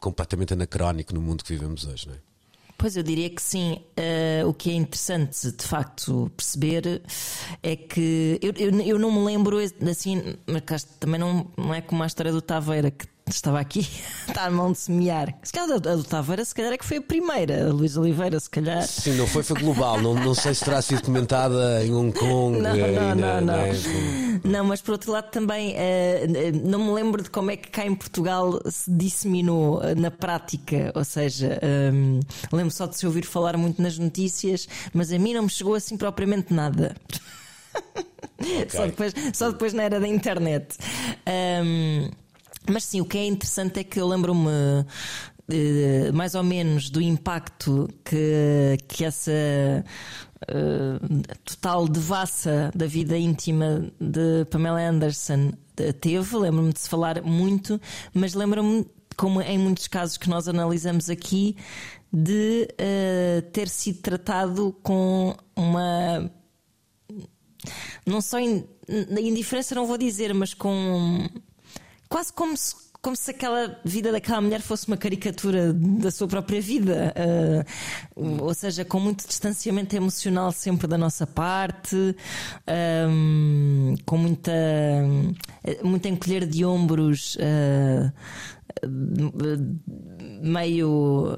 [0.01, 2.09] completamente anacrónico no mundo que vivemos hoje.
[2.09, 2.35] Não é?
[2.77, 3.81] Pois eu diria que sim.
[3.97, 7.03] Eh, o que é interessante de facto perceber
[7.63, 11.81] é que eu, eu, eu não me lembro assim, mas cá também não, não é
[11.81, 13.89] como a história do Taveira que estava aqui,
[14.29, 15.35] está a mão de semear.
[15.43, 18.39] Se calhar a do- Taveira, se calhar é que foi a primeira, a Luís Oliveira,
[18.39, 18.83] se calhar.
[18.87, 20.01] Sim, não foi, foi global.
[20.01, 22.59] Não, não sei se terá sido comentada em Hong Kong.
[22.61, 23.55] Não, não, não, não.
[23.55, 23.73] é?
[24.45, 27.71] Não, mas por outro lado também eh, eh, não me lembro de como é que
[27.71, 30.93] cá em Portugal se disseminou eh, na prática.
[30.95, 32.21] Ou seja, ehm,
[32.53, 35.75] lembro só de se ouvir falar muito nas notícias, mas a mim não me chegou
[35.75, 36.95] assim propriamente nada.
[38.69, 40.77] Só, depois, só depois na era da internet.
[41.25, 42.11] Ehm,
[42.71, 44.51] mas sim, o que é interessante é que eu lembro-me
[45.51, 49.33] eh, mais ou menos do impacto que, que essa
[50.49, 50.99] eh,
[51.45, 56.37] total devassa da vida íntima de Pamela Anderson eh, teve.
[56.37, 57.81] Lembro-me de se falar muito,
[58.13, 61.57] mas lembro-me, como em muitos casos que nós analisamos aqui,
[62.13, 66.31] de eh, ter sido tratado com uma
[68.07, 71.29] não só na indiferença não vou dizer, mas com
[72.15, 76.61] quase como se, como se aquela vida daquela mulher fosse uma caricatura da sua própria
[76.61, 77.65] vida, Ah,
[78.41, 82.15] ou seja, com muito distanciamento emocional sempre da nossa parte,
[82.69, 84.53] ahm, com muita
[85.83, 87.37] muita encolher de ombros.
[87.41, 88.13] ah,
[90.43, 91.37] meio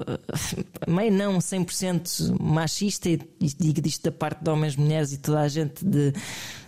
[0.87, 5.47] meio não 100% machista e digo disto da parte de homens, mulheres e toda a
[5.47, 6.13] gente de,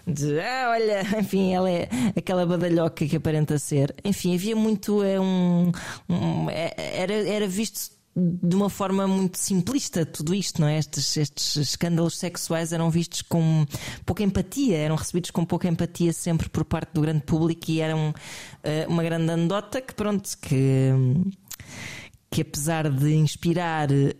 [0.09, 3.95] de ah, olha, enfim, ela é aquela badalhoca que aparenta ser.
[4.03, 5.71] Enfim, havia muito é um,
[6.09, 10.77] um- é- era era visto de uma forma muito simplista tudo isto, não é?
[10.79, 13.65] Estes, estes escândalos sexuais eram vistos com
[14.05, 18.13] pouca empatia, eram recebidos com pouca empatia sempre por parte do grande público e eram
[18.63, 20.91] eh, uma grande anedota que pronto, que
[22.31, 24.15] que apesar de inspirar eh,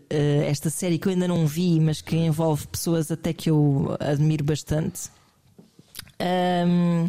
[0.46, 4.44] esta série que eu ainda não vi, mas que envolve pessoas até que eu admiro
[4.44, 5.10] bastante.
[6.20, 7.06] Ahm,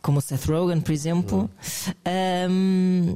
[0.00, 1.50] como o Seth Rogen, por exemplo,
[2.04, 3.14] ahm,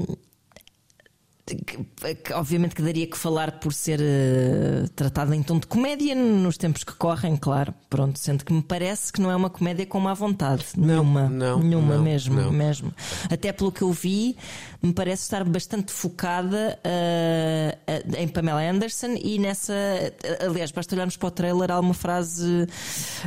[1.57, 6.15] que, que, obviamente que daria que falar por ser uh, tratado em tom de comédia
[6.15, 7.75] nos tempos que correm, claro.
[7.89, 10.67] Pronto, sendo que me parece que não é uma comédia com má vontade.
[10.77, 11.29] Não, nenhuma.
[11.29, 12.53] Não, nenhuma não, mesmo, não.
[12.53, 12.95] mesmo.
[13.31, 14.37] Até pelo que eu vi,
[14.83, 19.75] me parece estar bastante focada uh, em Pamela Anderson e nessa.
[20.41, 22.67] Aliás, basta olharmos para o trailer, há uma frase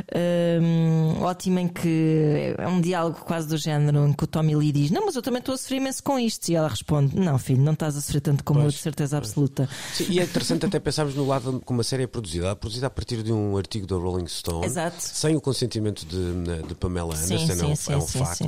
[0.00, 4.72] uh, ótima em que é um diálogo quase do género em que o Tommy Lee
[4.72, 6.48] diz: Não, mas eu também estou a sofrer imenso com isto.
[6.48, 9.16] E ela responde: Não, filho, não estás a sofrer tanto como pois, eu, de certeza
[9.16, 9.68] absoluta.
[9.94, 12.56] Sim, e é interessante até pensarmos no lado como a série é produzida.
[12.56, 14.96] produzida a partir de um artigo da Rolling Stone, Exato.
[14.98, 18.44] sem o consentimento de, de Pamela Anderson, sim, sim, é um, sim, é um facto.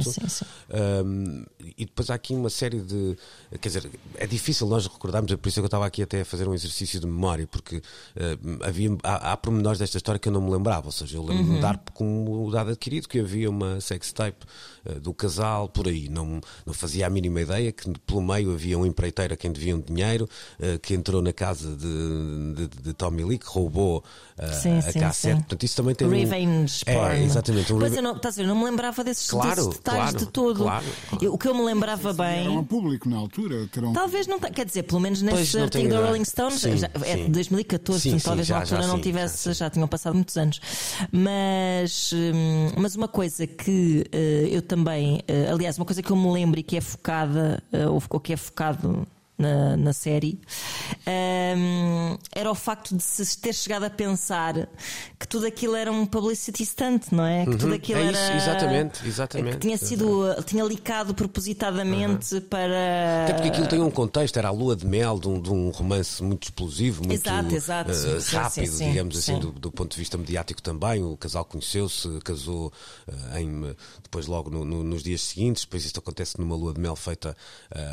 [1.05, 1.45] Um,
[1.77, 3.17] e depois há aqui uma série de de.
[3.61, 6.25] Quer dizer, é difícil nós recordarmos, é por isso que eu estava aqui até a
[6.25, 10.33] fazer um exercício de memória, porque uh, havia, há, há pormenores desta história que eu
[10.33, 10.87] não me lembrava.
[10.87, 11.57] Ou seja, eu lembro-me uhum.
[11.57, 14.47] de dar como dado adquirido que havia uma sextape
[14.87, 16.09] uh, do casal por aí.
[16.09, 19.81] Não, não fazia a mínima ideia que pelo meio havia um empreiteiro a quem deviam
[19.81, 20.29] dinheiro,
[20.61, 24.05] uh, que entrou na casa de, de, de Tommy Lee, que roubou
[24.61, 25.35] sim, a sim, cassete.
[25.35, 25.40] Sim.
[25.40, 26.90] Portanto, isso também tem Revenge um...
[26.90, 27.73] É, exatamente.
[27.73, 27.79] Um...
[27.79, 30.27] Pois eu não, estás a ver, não me lembrava desses, claro, desses detalhes claro, de
[30.27, 30.64] todo.
[30.64, 31.25] Claro, claro.
[31.25, 33.66] Eu, o que eu me lembrava bem público na altura.
[33.69, 33.92] Terão...
[33.92, 37.29] Talvez não, quer dizer, pelo menos nesse artigo da Rolling Stone, sim, já, é de
[37.31, 40.61] 2014, sim, talvez já, na altura já, não tivesse, já, tinham passado muitos anos.
[41.11, 46.16] Mas, hum, mas uma coisa que uh, eu também, uh, aliás, uma coisa que eu
[46.16, 49.07] me lembro e que é focada, uh, ou que é focado
[49.38, 50.40] na, na série,
[51.07, 54.68] um, era o facto de se ter chegado a pensar
[55.18, 57.44] que tudo aquilo era um publicity stunt, não é?
[57.44, 57.59] Que uhum.
[57.59, 58.37] tudo aquilo é isso, era.
[58.37, 59.55] Exatamente, exatamente.
[59.55, 60.07] Que tinha sido.
[60.07, 60.42] Uhum.
[60.42, 62.40] tinha licado propositadamente uhum.
[62.42, 63.25] para.
[63.25, 65.70] Até porque aquilo tem um contexto, era a lua de mel de um, de um
[65.70, 67.90] romance muito explosivo, muito exato, exato.
[67.90, 71.03] Uh, sim, rápido, sim, sim, digamos assim, do, do, ponto de vista mediático também.
[71.03, 72.72] O casal conheceu-se, casou
[73.07, 76.81] uh, em, depois logo no, no, nos dias seguintes, depois isto acontece numa lua de
[76.81, 77.37] mel feita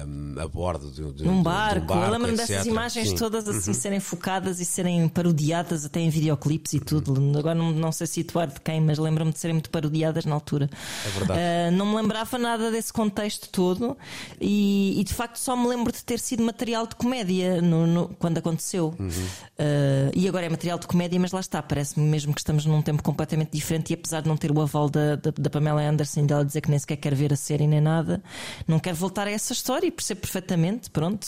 [0.07, 1.87] um, a bordo de, de num barco.
[1.87, 3.15] barco eu lembro-me dessas imagens Sim.
[3.15, 3.73] todas assim uhum.
[3.73, 7.19] serem focadas e serem parodiadas até em videoclipes e tudo.
[7.19, 7.37] Uhum.
[7.37, 10.69] Agora não, não sei situar de quem, mas lembro-me de serem muito parodiadas na altura.
[11.05, 11.39] É verdade.
[11.39, 13.97] Uh, não me lembrava nada desse contexto todo
[14.39, 18.07] e, e, de facto só me lembro de ter sido material de comédia no, no,
[18.19, 18.93] quando aconteceu.
[18.99, 19.07] Uhum.
[19.07, 22.81] Uh, e agora é material de comédia, mas lá está, parece-me mesmo que estamos num
[22.81, 26.25] tempo completamente diferente e apesar de não ter o aval da, da, da Pamela Anderson
[26.25, 28.21] dela dizer que nem sequer quer ver a série nem nada,
[28.67, 31.22] não quero voltar a essa história e percebo perfeitamente, pronto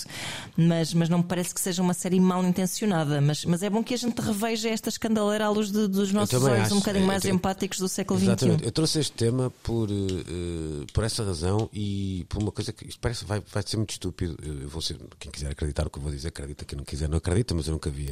[0.58, 3.22] mas, mas não me parece que seja uma série mal intencionada.
[3.22, 6.42] Mas, mas é bom que a gente reveja esta escandaleira à luz de, dos nossos
[6.42, 6.76] olhos acho.
[6.76, 7.36] um bocadinho mais tenho...
[7.36, 8.60] empáticos do século Exatamente.
[8.60, 8.66] XXI.
[8.66, 13.00] Eu trouxe este tema por, uh, por essa razão e por uma coisa que isto
[13.00, 14.38] parece vai, vai ser muito estúpido.
[14.44, 16.66] Eu vou ser, quem quiser acreditar o que eu vou dizer, acredita.
[16.66, 18.12] Quem não quiser, não acredita, mas eu nunca vi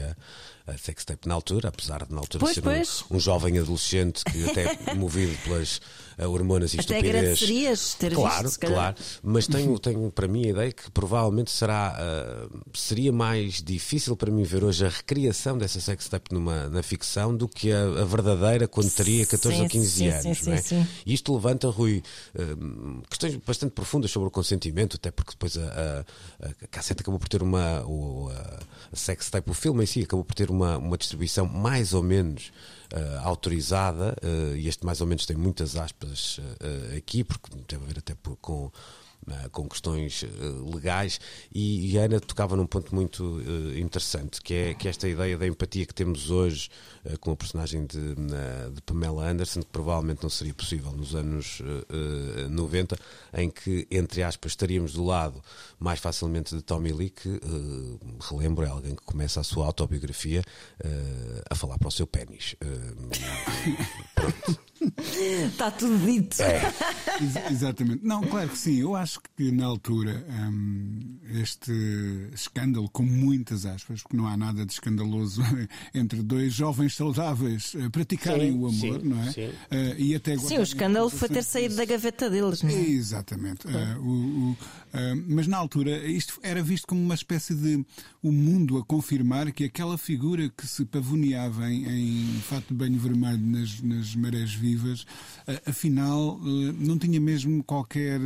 [0.67, 3.03] a, sextape na altura, apesar de na altura pois, ser pois.
[3.09, 5.81] Um, um, jovem adolescente que até movido pelas
[6.17, 7.15] uh, hormonas e até estupidez.
[7.15, 8.95] agradecerias ter claro, visto, claro.
[9.21, 14.31] Mas tenho, tenho para mim a ideia que provavelmente será uh, seria mais difícil para
[14.31, 18.67] mim ver hoje a recriação dessa sextape numa, na ficção do que a, a verdadeira
[18.67, 20.37] quando teria 14 sim, ou 15 sim, anos.
[20.37, 20.57] Sim, é?
[20.57, 22.01] sim, E isto levanta, Rui,
[22.35, 26.05] uh, questões bastante profundas sobre o consentimento, até porque depois a,
[26.41, 27.83] a, a cassete acabou por ter uma.
[27.85, 28.59] O, a,
[28.91, 32.51] a sextape, o filme em si, acabou por ter uma, uma distribuição mais ou menos.
[32.93, 37.83] Uh, autorizada, uh, e este mais ou menos tem muitas aspas uh, aqui, porque teve
[37.83, 38.69] a ver até por, com eh,
[39.51, 40.27] com questões eh,
[40.73, 41.19] legais,
[41.53, 45.07] e, e a Ana tocava num ponto muito uh, interessante, que é, que é esta
[45.07, 46.69] ideia da empatia que temos hoje
[47.19, 51.61] com a personagem de, de, Pamela Anderson, que provavelmente não seria possível nos anos
[52.49, 52.95] 90,
[53.33, 55.43] em que, entre aspas, estaríamos do lado
[55.77, 57.41] mais facilmente de Tommy Lee, que,
[58.29, 60.41] relembro, é alguém que começa a sua autobiografia
[61.49, 62.55] a falar para o seu pênis.
[65.45, 66.41] Está tudo dito.
[66.41, 66.61] É.
[67.21, 68.05] Ex exatamente.
[68.05, 68.79] Não, claro que sim.
[68.79, 71.71] Eu acho que na altura um, este
[72.33, 75.41] escândalo, com muitas aspas, porque não há nada de escandaloso
[75.93, 79.31] entre dois jovens saudáveis uh, praticarem sim, o amor, sim, não é?
[79.31, 79.53] Sim, uh,
[79.97, 82.73] e até sim o escândalo foi ter saído da gaveta deles, não é?
[82.73, 83.67] Exatamente.
[83.67, 84.57] Uh, o, o,
[85.27, 87.83] mas na altura isto era visto como uma espécie de
[88.21, 92.75] o um mundo a confirmar que aquela figura que se pavoneava em, em fato de
[92.75, 95.05] banho vermelho nas, nas marés vivas
[95.65, 96.39] afinal
[96.77, 98.19] não tinha mesmo qualquer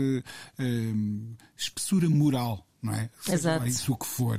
[1.58, 3.10] espessura moral não é?
[3.30, 3.64] Exato.
[3.64, 4.38] Seja isso o que for.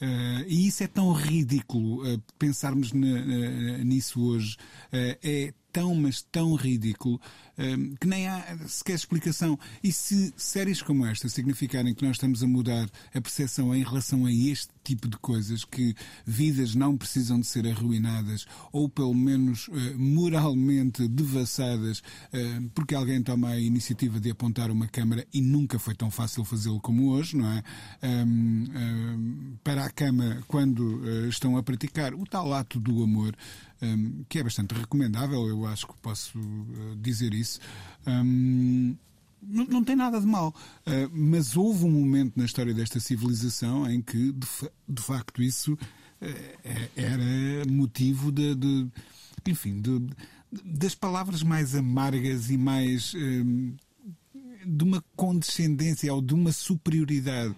[0.00, 4.56] Uh, e isso é tão ridículo uh, pensarmos nisso hoje.
[4.92, 7.20] Uh, é tão, mas tão ridículo
[7.58, 9.58] um, que nem há sequer explicação.
[9.82, 14.24] E se séries como esta significarem que nós estamos a mudar a percepção em relação
[14.24, 19.68] a este tipo de coisas, que vidas não precisam de ser arruinadas ou pelo menos
[19.68, 25.78] uh, moralmente devassadas uh, porque alguém toma a iniciativa de apontar uma câmara e nunca
[25.78, 27.62] foi tão fácil fazê-lo como hoje, não é?
[28.02, 33.36] Um, um, para a cama quando uh, estão a praticar o tal ato do amor
[33.82, 37.60] um, que é bastante recomendável, eu acho que posso uh, dizer isso.
[38.06, 38.96] Um,
[39.42, 40.48] não, não, tem nada de mal,
[40.86, 44.46] uh, mas houve um momento na história desta civilização em que, de,
[44.88, 45.78] de facto, isso uh,
[46.96, 48.88] era motivo de, de
[49.46, 50.06] enfim, de,
[50.64, 53.12] das palavras mais amargas e mais
[54.66, 57.54] de uma condescendência ou de uma superioridade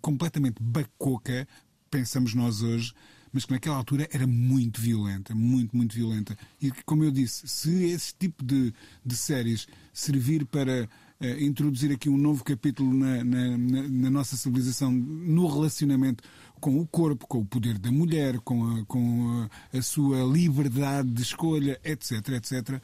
[0.00, 1.46] completamente bacoca,
[1.90, 2.92] pensamos nós hoje,
[3.32, 6.36] mas que naquela altura era muito violenta, muito, muito violenta.
[6.60, 8.72] E como eu disse, se esse tipo de,
[9.04, 10.88] de séries servir para
[11.20, 16.22] uh, introduzir aqui um novo capítulo na, na, na, nossa civilização, no relacionamento
[16.60, 21.08] com o corpo, com o poder da mulher, com a, com a, a sua liberdade
[21.08, 22.80] de escolha, etc, etc.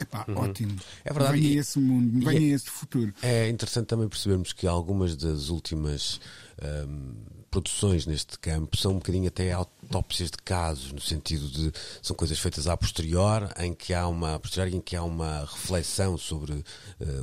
[0.00, 0.36] Epá, uhum.
[0.38, 0.76] ótimo.
[1.04, 1.40] É verdade.
[1.40, 3.12] Venha e, esse mundo, venha é, esse futuro.
[3.20, 6.20] É interessante também percebermos que algumas das últimas.
[6.62, 11.72] Um, produções neste campo são um bocadinho até autópsias de casos, no sentido de
[12.02, 16.16] são coisas feitas a posterior, em que há uma posterior em que há uma reflexão
[16.18, 16.64] sobre uh,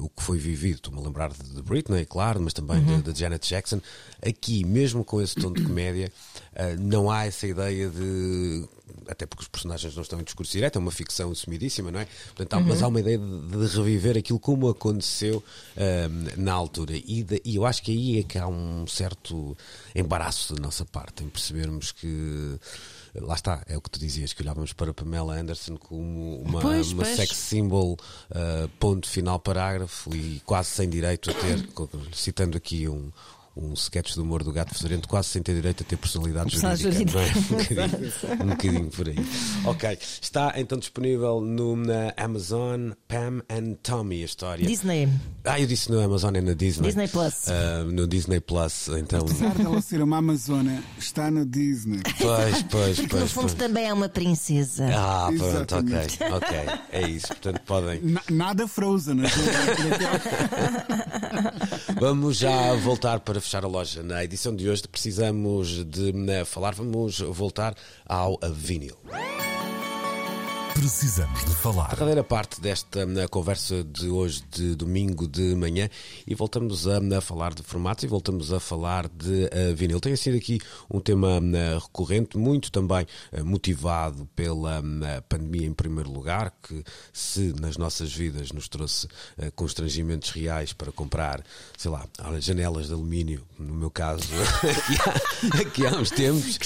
[0.04, 0.76] o que foi vivido.
[0.76, 3.02] Estou-me a lembrar de, Britney, claro, mas também uhum.
[3.02, 3.80] de, de, Janet Jackson.
[4.26, 6.12] Aqui, mesmo com esse tom de comédia,
[6.80, 8.68] não há essa ideia de
[9.08, 12.08] até porque os personagens não estão em discurso direto, é uma ficção assumidíssima, não é?
[12.28, 12.66] Portanto, há, uhum.
[12.66, 15.44] Mas há uma ideia de, de, reviver aquilo como aconteceu
[15.78, 16.94] um, na altura.
[16.96, 19.56] E, de, e, eu acho que aí é que há um certo
[19.94, 22.58] embaraço da nossa parte em percebermos que.
[23.18, 26.92] Lá está, é o que tu dizias, que olhávamos para Pamela Anderson como uma, pois,
[26.92, 27.16] uma pois.
[27.16, 27.98] sex symbol,
[28.30, 31.66] uh, ponto final parágrafo e quase sem direito a ter,
[32.14, 33.10] citando aqui um,
[33.56, 37.20] um sketch do humor do gato fedorento quase sem ter direito a ter personalidade jurídica.
[37.20, 37.26] É?
[37.46, 39.16] Um, bocadinho, um bocadinho por aí.
[39.66, 44.66] Ok, está então disponível no, na Amazon Pam and Tommy a história.
[44.66, 45.10] Disney.
[45.44, 46.88] Ah, eu disse no Amazon é na Disney.
[46.88, 47.48] Disney Plus.
[47.48, 49.22] Uh, no Disney Plus, então.
[49.22, 52.02] Apesar dela ser uma Amazona, está no Disney.
[52.20, 53.22] Pois, pois, pois.
[53.22, 53.54] no fundo pois.
[53.54, 54.88] também é uma princesa.
[54.94, 55.96] Ah, pronto, ok,
[56.32, 56.58] ok.
[56.92, 58.02] É isso, portanto podem.
[58.30, 59.22] nada Frozen.
[62.00, 64.02] Vamos já voltar para fechar a loja.
[64.04, 67.76] Na edição de hoje precisamos de né, falar, vamos voltar
[68.06, 68.98] ao vinil.
[70.76, 71.86] Precisamos de falar.
[71.86, 75.90] A primeira parte desta na conversa de hoje, de domingo de manhã,
[76.28, 80.02] e voltamos a, a falar de formatos e voltamos a falar de uh, vinil.
[80.02, 80.60] Tem sido aqui
[80.92, 84.84] um tema uh, recorrente, muito também uh, motivado pela
[85.30, 89.08] pandemia, em primeiro lugar, que se nas nossas vidas nos trouxe
[89.56, 91.42] constrangimentos reais para comprar,
[91.78, 92.06] sei lá,
[92.40, 94.24] janelas de alumínio, no meu caso,
[94.62, 96.58] aqui, há, aqui há uns tempos.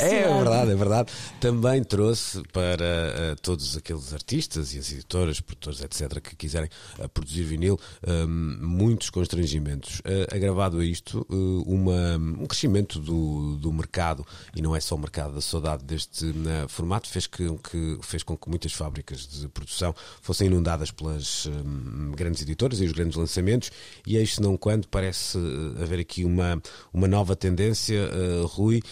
[0.00, 1.12] É verdade, é verdade.
[1.40, 6.68] Também trouxe para todos aqueles artistas e as editoras, produtores, etc., que quiserem
[7.12, 10.00] produzir vinil, um, muitos constrangimentos.
[10.00, 14.24] Uh, agravado a isto, uh, uma, um crescimento do, do mercado,
[14.54, 16.32] e não é só o mercado da saudade deste
[16.68, 22.12] formato, fez, que, que, fez com que muitas fábricas de produção fossem inundadas pelas um,
[22.12, 23.70] grandes editoras e os grandes lançamentos,
[24.06, 25.38] e eis não quando parece
[25.80, 26.60] haver aqui uma,
[26.92, 28.10] uma nova tendência,
[28.46, 28.82] Rui,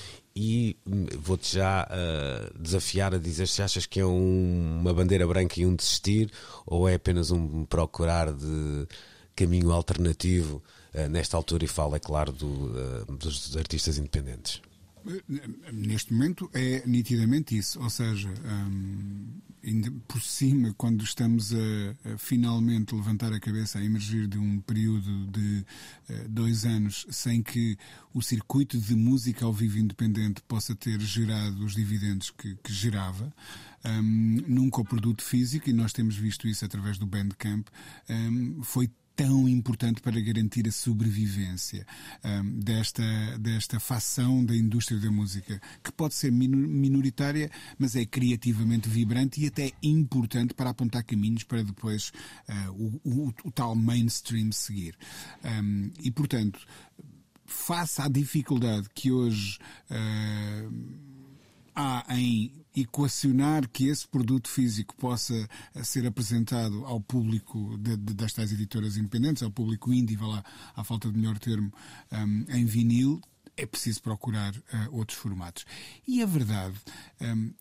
[0.41, 0.77] e
[1.19, 5.67] vou-te já uh, desafiar a dizer se achas que é um, uma bandeira branca e
[5.67, 6.31] um desistir
[6.65, 8.87] ou é apenas um procurar de
[9.35, 10.63] caminho alternativo
[10.95, 14.63] uh, nesta altura e fala, é claro, do, uh, dos artistas independentes.
[15.73, 19.41] Neste momento é nitidamente isso, ou seja, um,
[20.07, 21.57] por cima, quando estamos a,
[22.15, 25.65] a, finalmente levantar a cabeça, a emergir de um período de
[26.11, 27.77] uh, dois anos sem que
[28.15, 33.33] o circuito de música ao vivo independente possa ter gerado os dividendos que, que gerava,
[33.85, 37.67] um, nunca o produto físico, e nós temos visto isso através do Bandcamp,
[38.09, 41.85] um, foi tão importante para garantir a sobrevivência
[42.25, 43.03] um, desta,
[43.41, 49.49] desta facção da indústria da música, que pode ser minoritária, mas é criativamente vibrante e
[49.49, 52.13] até importante para apontar caminhos para depois
[52.49, 54.97] uh, o, o, o, tal mainstream seguir.
[55.45, 56.65] Um, e, portanto,
[57.45, 59.59] face à dificuldade que hoje
[59.91, 60.73] uh,
[61.75, 62.53] há em
[62.83, 65.35] equacionar que esse produto físico possa
[65.75, 70.27] eh, ser apresentado ao público de, de, das tais editoras independentes, ao público indie, vá
[70.27, 70.45] lá,
[70.77, 71.73] à falta de melhor termo,
[72.13, 73.21] um, em vinil,
[73.57, 74.63] é preciso procurar uh,
[74.93, 75.65] outros formatos.
[76.07, 76.77] E a verdade
[77.21, 77.53] um,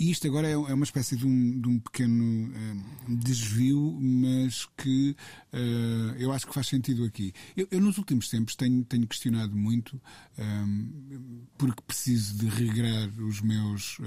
[0.00, 4.66] e isto agora é, é uma espécie de um, de um pequeno uh, desvio, mas
[4.74, 5.14] que
[5.52, 7.34] uh, eu acho que faz sentido aqui.
[7.54, 10.00] Eu, eu, nos últimos tempos tenho, tenho questionado muito,
[10.38, 14.04] um, porque preciso de regrar os meus uh,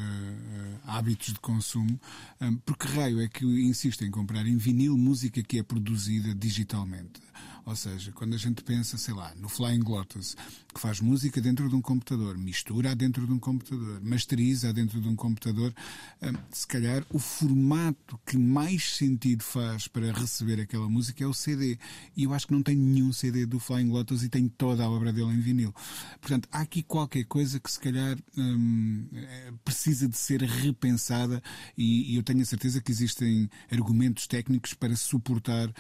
[0.86, 2.02] hábitos de consumo,
[2.42, 7.22] um, porque raio é que insisto em comprar em vinil música que é produzida digitalmente.
[7.66, 10.36] Ou seja, quando a gente pensa, sei lá, no Flying Lotus,
[10.74, 15.08] que faz música dentro de um computador, mistura dentro de um computador, masteriza dentro de
[15.08, 15.74] um computador,
[16.22, 21.34] hum, se calhar o formato que mais sentido faz para receber aquela música é o
[21.34, 21.78] CD.
[22.18, 24.90] E eu acho que não tenho nenhum CD do Flying Lotus e tenho toda a
[24.90, 25.74] obra dele em vinil.
[26.20, 31.42] Portanto, há aqui qualquer coisa que se calhar hum, é, precisa de ser repensada
[31.78, 35.74] e, e, eu tenho a certeza que existem argumentos técnicos para suportar uh,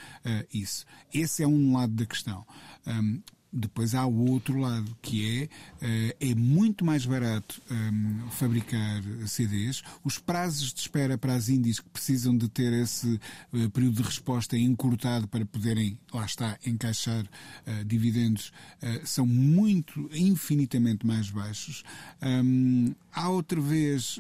[0.54, 0.86] isso.
[1.14, 2.46] Esse é um lado da questão.
[2.88, 3.22] Um,
[3.54, 5.50] depois há o outro lado, que
[5.80, 9.84] é, é muito mais barato um, fabricar CDs.
[10.04, 13.20] Os prazos de espera para as indies que precisam de ter esse
[13.54, 18.52] uh, período de resposta encurtado para poderem, lá está, encaixar uh, dividendos,
[18.82, 21.84] uh, são muito, infinitamente mais baixos.
[22.24, 24.20] Um, há outra vez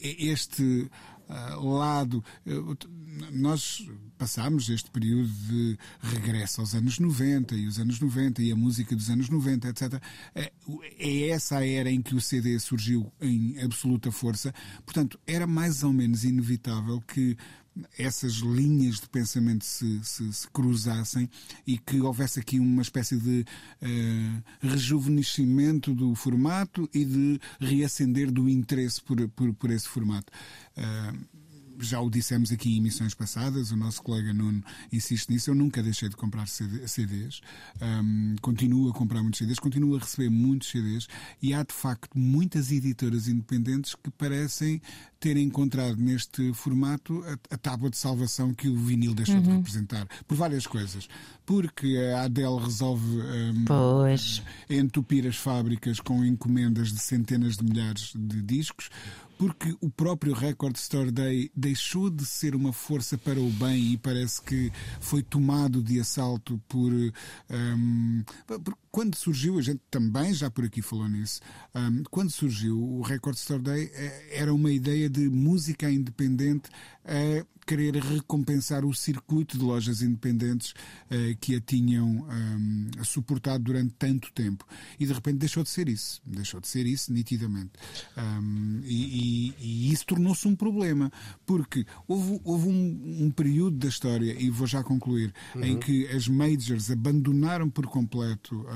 [0.00, 0.90] este
[1.60, 2.24] lado.
[3.32, 3.86] Nós
[4.18, 8.94] passámos este período de regresso aos anos 90 e os anos 90 e a música
[8.94, 10.02] dos anos 90, etc.
[10.34, 10.52] É,
[10.98, 14.54] é essa a era em que o CD surgiu em absoluta força.
[14.84, 17.36] Portanto, era mais ou menos inevitável que
[17.98, 21.30] essas linhas de pensamento se, se, se, cruzassem
[21.66, 23.44] e que houvesse aqui uma espécie de
[23.82, 30.32] uh, rejuvenescimento do formato e de reacender do interesse por, por, por esse formato.
[30.76, 31.40] Uh,
[31.80, 34.62] já o dissemos aqui em emissões passadas, o nosso colega Nuno
[34.92, 35.50] insiste nisso.
[35.50, 37.40] Eu nunca deixei de comprar CDs,
[37.80, 41.08] um, continuo a comprar muitos CDs, continuo a receber muitos CDs
[41.40, 44.80] e há de facto muitas editoras independentes que parecem
[45.20, 49.42] ter encontrado neste formato a, a tábua de salvação que o vinil deixou uhum.
[49.42, 50.08] de representar.
[50.26, 51.08] Por várias coisas.
[51.44, 53.64] Porque a Adele resolve um,
[54.68, 58.88] entupir as fábricas com encomendas de centenas de milhares de discos
[59.40, 63.96] porque o próprio Record Store Day deixou de ser uma força para o bem e
[63.96, 66.92] parece que foi tomado de assalto por.
[66.92, 68.22] Um,
[68.90, 71.40] quando surgiu, a gente também já por aqui falou nisso,
[71.74, 76.70] um, quando surgiu o Record Store Day eh, era uma ideia de música independente
[77.04, 83.94] a querer recompensar o circuito de lojas independentes uh, que a tinham um, suportado durante
[83.96, 84.66] tanto tempo.
[84.98, 86.20] E de repente deixou de ser isso.
[86.26, 87.70] Deixou de ser isso nitidamente.
[88.16, 91.12] Um, e, e, e, isso tornou-se um problema.
[91.46, 95.64] Porque houve, houve um, um, período da história, e vou já concluir, uhum.
[95.64, 98.66] em que as majors abandonaram por completo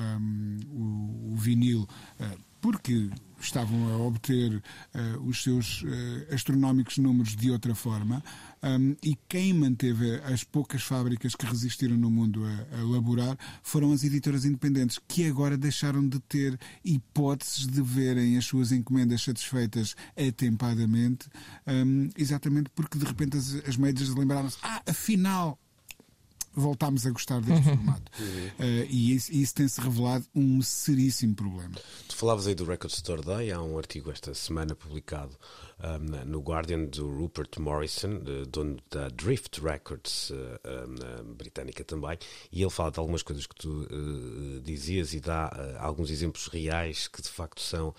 [0.70, 1.88] o, o, vinil.
[2.20, 3.10] Uh, porque
[3.44, 8.22] estavam a obter uh, os seus uh, astronómicos números de outra forma,
[8.62, 13.92] um, e quem manteve as poucas fábricas que resistiram no mundo a, a laborar foram
[13.92, 19.94] as editoras independentes, que agora deixaram de ter hipóteses de verem as suas encomendas satisfeitas
[20.16, 21.28] atempadamente,
[21.66, 25.58] um, exatamente porque de repente as, as médias lembraram-se: ah, afinal
[26.54, 27.76] voltámos a gostar deste uhum.
[27.76, 28.12] formato.
[28.18, 28.46] Uhum.
[28.66, 31.74] Uh, e isso, isso tem-se revelado um seríssimo problema.
[32.08, 35.36] Tu falavas aí do Record Store Day, há um artigo esta semana publicado
[35.82, 40.34] um, no Guardian do Rupert Morrison, dono da Drift Records, uh,
[41.22, 42.18] um, britânica também,
[42.50, 46.46] e ele fala de algumas coisas que tu uh, dizias e dá uh, alguns exemplos
[46.46, 47.94] reais que de facto são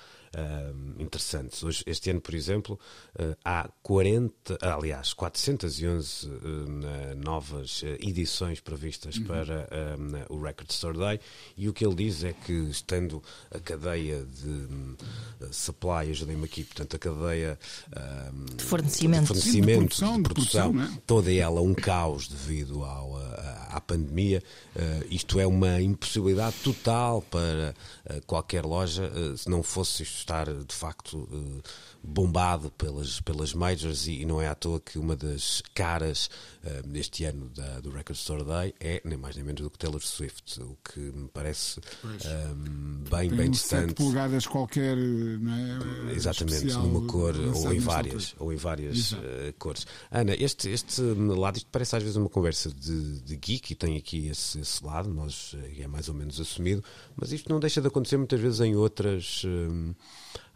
[1.00, 1.64] interessantes.
[1.64, 2.80] Hoje, este ano, por exemplo,
[3.44, 6.30] há 40, aliás, 411
[7.18, 9.26] novas edições previstas uhum.
[9.26, 9.68] para
[10.30, 11.20] o Record Store Day,
[11.58, 13.22] e o que ele diz é que, estando
[13.52, 17.60] a cadeia de supply, ajudem-me aqui, portanto, a cadeia
[18.56, 21.02] de fornecimento, de, fornecimento, de produção, de produção, de produção é?
[21.06, 24.44] toda ela um caos devido ao, à, à pandemia.
[24.76, 27.76] Uh, isto é uma impossibilidade total para
[28.10, 31.28] uh, qualquer loja, uh, se não fosse isto estar de facto
[32.04, 36.30] bombado pelas, pelas majors e, e, não é à toa que uma das caras
[36.64, 39.78] uh, neste ano da, do Record Store Day é nem mais nem menos do que
[39.78, 43.94] Taylor Swift, o que me parece um, bem, Tem bem distante.
[43.96, 45.54] polegadas qualquer, não
[46.10, 46.14] é?
[46.14, 49.18] Exatamente, numa cor ou em várias, ou em várias uh,
[49.58, 49.86] cores.
[50.12, 53.98] Ana, este, este lado, isto parece às vezes uma conversa de, de geek e tem
[53.98, 56.84] aqui esse, esse lado, nós, é mais ou menos assumido,
[57.16, 59.44] mas isto não deixa de acontecer muitas vezes em outras.
[59.46, 59.94] Um,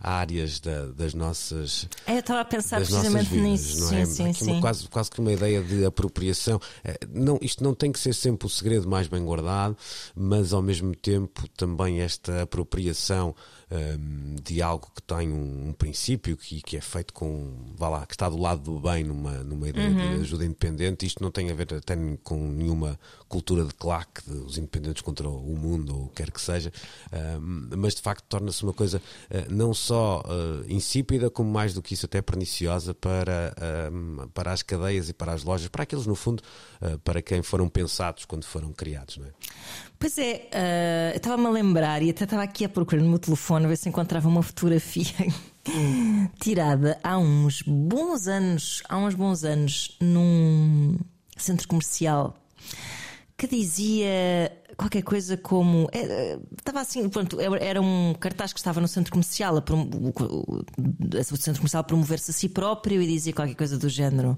[0.01, 1.87] áreas da, das nossas.
[2.07, 3.91] É, eu estava a pensar precisamente vidas, nisso.
[3.91, 4.05] não é?
[4.05, 4.61] Sim, sim, Aqui uma- sim.
[4.61, 6.59] quase, quase que uma ideia de apropriação.
[7.13, 9.75] Não, isto não tem que ser sempre o segredo mais bem guardado,
[10.15, 13.35] mas ao mesmo tempo também esta apropriação
[13.71, 18.05] hum, de algo que tem um, um princípio que, que é feito com, vá lá,
[18.05, 19.95] que está do lado do bem numa, numa ideia Uhum.
[20.15, 21.05] de ajuda independente.
[21.05, 25.27] Isto não tem a ver até com nenhuma cultura de claque, de os independentes contra
[25.29, 26.71] o mundo ou o que quer que seja,
[27.41, 31.81] hum, mas de facto torna-se uma coisa eh, não só eh, insípida, como mais do
[31.81, 33.53] que isso até perniciosa para,
[33.91, 36.41] hum, para as cadeias e para as lojas, para aqueles no fundo,
[36.81, 39.17] eh, para quem foram pensados quando foram criados.
[39.17, 39.29] Não é?
[39.99, 43.19] Pois é, ah, eu estava-me a lembrar e até estava aqui a procurar no meu
[43.19, 45.13] telefone ver se encontrava uma fotografia
[46.39, 50.97] tirada há uns bons anos, há uns bons anos, num
[51.35, 52.35] centro comercial
[53.37, 55.89] que dizia qualquer coisa como.
[55.93, 59.89] eh, Estava assim, pronto, era era um cartaz que estava no centro comercial, a prom-
[59.89, 64.37] o, centro comercial promover-se a si próprio e dizia qualquer coisa do género.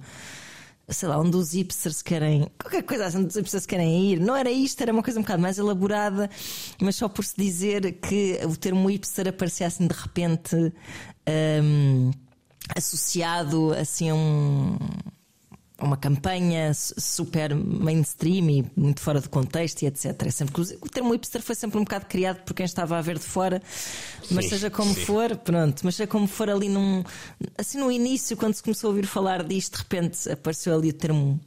[0.92, 2.48] Sei lá, onde os hipsters querem.
[2.60, 4.20] Qualquer coisa assim, onde os hipsters querem ir.
[4.20, 6.30] Não era isto, era uma coisa um bocado mais elaborada,
[6.82, 10.56] mas só por se dizer que o termo hipster aparecia assim de repente
[11.64, 12.12] hum,
[12.76, 14.78] associado assim a um
[15.82, 20.24] uma campanha su- super mainstream e muito fora de contexto e etc.
[20.26, 23.18] É sempre o termo hipster foi sempre um bocado criado por quem estava a ver
[23.18, 23.62] de fora,
[24.30, 25.06] mas Sim, seja como sim.
[25.06, 27.04] for, pronto, mas seja como for ali num
[27.58, 30.94] assim no início, quando se começou a ouvir falar disto, de repente apareceu ali o
[30.94, 31.40] termo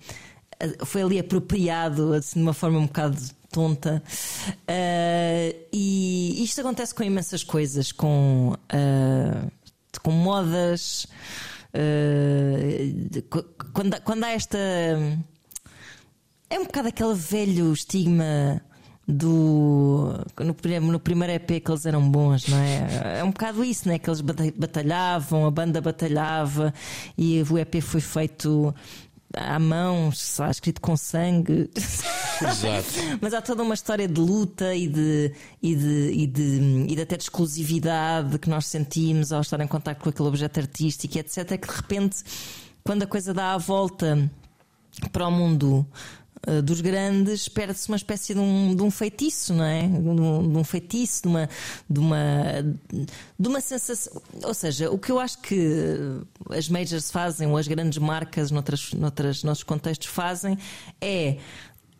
[0.60, 3.16] eh, foi ali apropriado assim, de uma forma um bocado
[3.50, 4.02] tonta.
[4.66, 9.46] Ah, e isto acontece com imensas coisas, com, ah,
[10.02, 11.06] com modas.
[13.30, 14.58] Qu- quando, quando há esta.
[16.50, 18.60] É um bocado aquele velho estigma
[19.08, 20.14] do.
[20.38, 20.54] No,
[20.92, 23.18] no primeiro EP que eles eram bons, não é?
[23.18, 23.98] É um bocado isso, não é?
[23.98, 26.72] Que eles bata- batalhavam, a banda batalhava
[27.18, 28.74] e o EP foi feito
[29.36, 31.70] à mão, lá, escrito com sangue.
[31.74, 33.18] Exato.
[33.20, 35.32] Mas há toda uma história de luta e de,
[35.62, 39.66] e de, e de, e de até de exclusividade que nós sentimos ao estar em
[39.66, 41.58] contato com aquele objeto artístico, e etc.
[41.58, 42.22] Que de repente,
[42.82, 44.30] quando a coisa dá a volta
[45.12, 45.86] para o mundo
[46.46, 49.86] eh, dos grandes, perde-se uma espécie de um, de um feitiço, não é?
[49.86, 51.48] De um, de um feitiço, de uma,
[51.88, 52.18] de, uma,
[53.38, 54.20] de uma sensação.
[54.42, 56.20] Ou seja, o que eu acho que
[56.50, 60.58] as majors fazem, ou as grandes marcas noutras, noutras, noutros contextos fazem,
[61.00, 61.38] é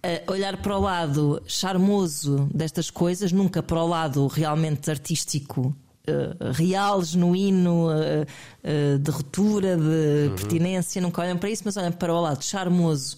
[0.03, 5.75] eh, olhar para o lado charmoso destas coisas, nunca para o lado realmente artístico.
[6.07, 7.89] eh, real, genuíno,
[9.01, 13.17] de ruptura, de pertinência, nunca olham para isso, mas olham para o lado charmoso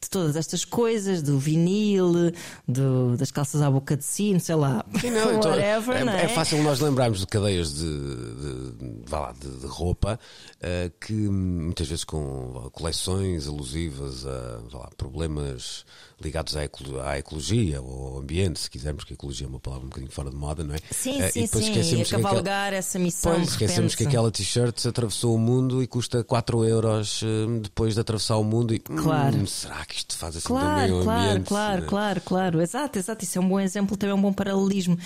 [0.00, 2.32] de todas estas coisas, do vinil,
[2.66, 6.12] do- das calças à boca de sino, sei lá, Sim, não, então, whatever, é, não
[6.12, 6.24] é?
[6.24, 10.18] é fácil nós lembrarmos de cadeias de, de, lá, de, de roupa
[10.60, 15.84] eh, que muitas vezes com coleções alusivas a lá, problemas
[16.20, 19.60] ligados à, ecolo- à ecologia ou ao ambiente, se quisermos, que a ecologia é uma
[19.60, 20.78] palavra um bocadinho fora de moda, não é?
[20.90, 23.34] Sim, Eh, sim, e depois sim, e esquecemos que aquela- cavalgar essa missão.
[23.34, 28.00] Pois, esquecemos que aquela t-shirt atravessou o mundo e custa 4 euros eh, depois de
[28.00, 29.46] atravessar o mundo e hum, Claro.
[29.46, 31.46] será que isto faz assim Claro, também ao claro, ambiente?
[31.48, 31.86] claro, né?
[31.88, 32.60] claro, claro.
[32.60, 33.24] Exato, exato.
[33.24, 34.98] Isso é um bom exemplo, também é um bom paralelismo.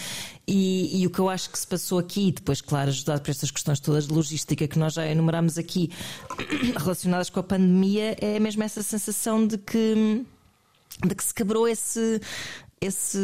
[0.46, 3.50] E, e o que eu acho que se passou aqui, depois, claro, ajudado por estas
[3.50, 5.90] questões todas de logística que nós já enumerámos aqui,
[6.76, 10.24] relacionadas com a pandemia, é mesmo essa sensação de que,
[11.06, 12.20] de que se quebrou esse.
[12.84, 13.16] Esse,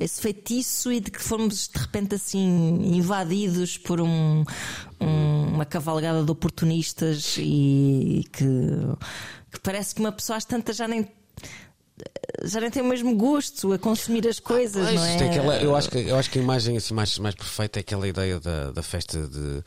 [0.00, 4.44] esse feitiço e de que fomos de repente assim invadidos por um,
[5.00, 8.44] um- uma cavalgada de oportunistas e que,
[9.52, 11.08] que parece que uma pessoa às tantas já nem
[12.44, 15.16] já nem tem o mesmo gosto a consumir as coisas, Pois, não é?
[15.28, 18.08] aquela- eu, acho que, eu acho que a imagem assim, mais, mais perfeita é aquela
[18.08, 19.62] ideia da, da festa de,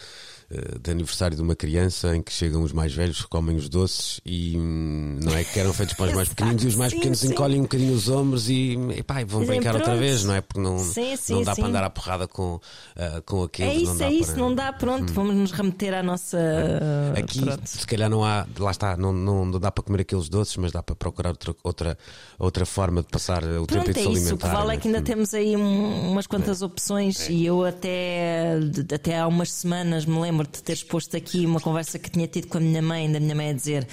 [0.82, 4.56] de aniversário de uma criança em que chegam os mais velhos, comem os doces e
[4.58, 7.28] hum, não é que eram feitos para os mais pequeninos e os mais pequenos sim.
[7.32, 10.34] encolhem um bocadinho os ombros e, e pá, e vão brincar outra "Pronto." vez, não
[10.36, 10.42] é?
[10.42, 12.60] Porque não, Sim, não dá para andar à porrada com,
[12.96, 13.72] ah, com aqueles.
[13.74, 14.42] É isso, não dá é isso, para...
[14.42, 14.46] Hum.
[14.50, 16.38] não dá, pronto, vamos nos remeter à nossa.
[17.18, 17.62] Aqui, pronto.
[17.68, 20.72] se calhar não há, lá está, não, não, não dá para comer aqueles doces, mas
[20.72, 21.98] dá para procurar outra, outra,
[22.40, 24.12] outra forma de passar o tempo Pronto, e de é se isso.
[24.12, 24.48] O alimentar.
[24.50, 24.78] que vale é né?
[24.82, 25.04] que ainda Hum.
[25.04, 28.58] temos aí um- umas quantas opções e eu até,
[28.94, 32.48] até há umas semanas me lembro de ter exposto aqui uma conversa que tinha tido
[32.48, 33.88] com a minha mãe, da minha mãe a dizer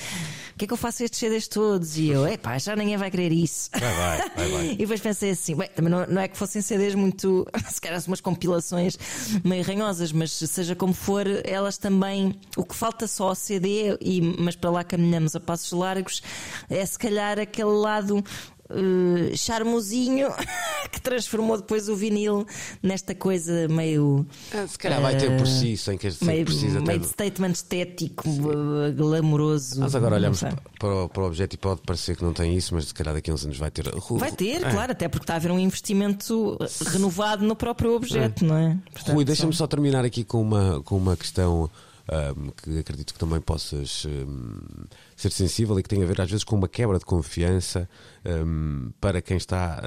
[0.54, 1.96] o que é que eu faço estes CDs todos?
[1.96, 3.70] E eu, epá, já ninguém vai querer isso.
[3.72, 4.66] Vai, vai, vai, vai.
[4.72, 8.02] E depois pensei assim, bem, também não, não é que fossem CDs muito, se calhar
[8.06, 8.98] umas compilações
[9.42, 14.20] meio ranhosas, mas seja como for, elas também, o que falta só ao CD, e,
[14.20, 16.22] mas para lá caminhamos a passos largos,
[16.68, 18.22] é se calhar aquele lado
[18.70, 20.28] uh, charmosinho
[20.90, 22.46] que transformou depois o vinil
[22.82, 24.26] nesta coisa meio.
[24.52, 26.98] Ah, se calhar vai ter por si, sem que sem meio, precisa meio ter.
[27.00, 29.80] de statement estético, uh, glamouroso.
[29.80, 30.40] Nós agora olhamos
[30.78, 33.14] para o, para o objeto e pode parecer que não tem isso, mas se calhar
[33.14, 33.84] daqui a uns anos vai ter.
[34.10, 34.70] Vai ter, É.
[34.70, 38.76] claro, até porque está a haver um investimento uh, renovado no próprio objeto, não é?
[38.92, 41.70] Portanto, Rui, deixa-me só terminar aqui com uma, com uma questão
[42.10, 44.84] ahm, que acredito que também possas ahm,
[45.16, 47.88] ser sensível e que tem a ver às vezes com uma quebra de confiança
[48.24, 49.80] ahm, para quem está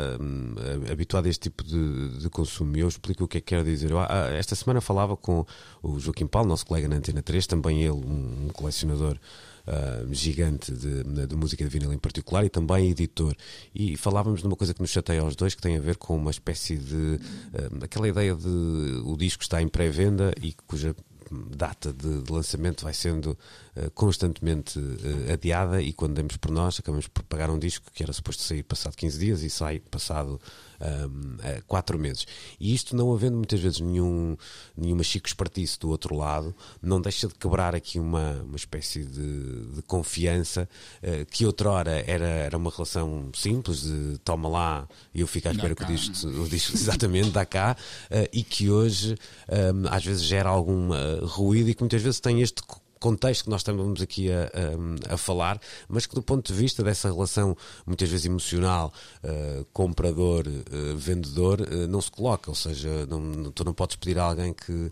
[0.92, 2.76] habituado a este tipo de, de consumo.
[2.78, 3.92] E eu explico o que é que quero dizer.
[3.92, 5.46] Eu, ah, esta semana falava com
[5.82, 9.18] o Joaquim Paulo, nosso colega na Antena 3, também ele, um, um colecionador.
[9.68, 13.36] ah, gigante de, de música de vinil em particular e também editor.
[13.74, 16.16] E falávamos de uma coisa que nos chateia aos dois, que tem a ver com
[16.16, 17.20] uma espécie de.
[17.54, 20.96] ah, aquela ideia de o disco está em pré-venda e cuja
[21.56, 23.38] data de, de lançamento vai sendo
[23.76, 28.04] eh, constantemente eh, adiada e quando demos por nós acabamos por pagar um disco que
[28.04, 30.40] era suposto sair passado 15 dias e sai passado
[31.68, 32.26] 4 meses.
[32.60, 34.36] E isto não havendo muitas vezes nenhum,
[34.76, 39.66] nenhuma chico espertice do outro lado, não deixa de quebrar aqui uma, uma espécie de,
[39.76, 40.68] de confiança
[41.02, 45.52] eh, que outrora era, era uma relação simples de toma lá e eu fico à
[45.52, 47.76] espera que o disco o disco exatamente dá cá
[48.10, 49.16] eh, e que hoje
[49.48, 52.62] eh, às vezes gera algum eh, ruído e que muitas vezes tem este
[53.04, 54.44] contexto que nós estamos aqui a,
[55.10, 59.66] a- a falar, mas que do ponto de vista dessa relação muitas vezes emocional eh,
[59.74, 61.58] comprador-vendedor
[61.90, 64.92] não se coloca, ou seja, não, tu não podes pedir a alguém que,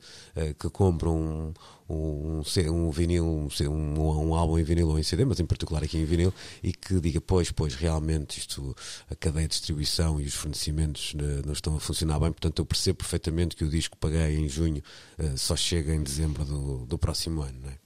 [0.60, 1.54] que compre um,
[1.90, 5.84] um, um vinil, um, um, um álbum em vinil ou em CD, mas em particular
[5.84, 8.76] aqui em vinil, e que diga, pois, pois, realmente isto,
[9.10, 11.14] a cadeia de distribuição e os fornecimentos
[11.46, 14.48] não estão a funcionar bem, portanto eu percebo perfeitamente que o disco que paguei em
[14.50, 14.82] junho
[15.36, 17.78] só chega em dezembro do, do próximo ano, não é?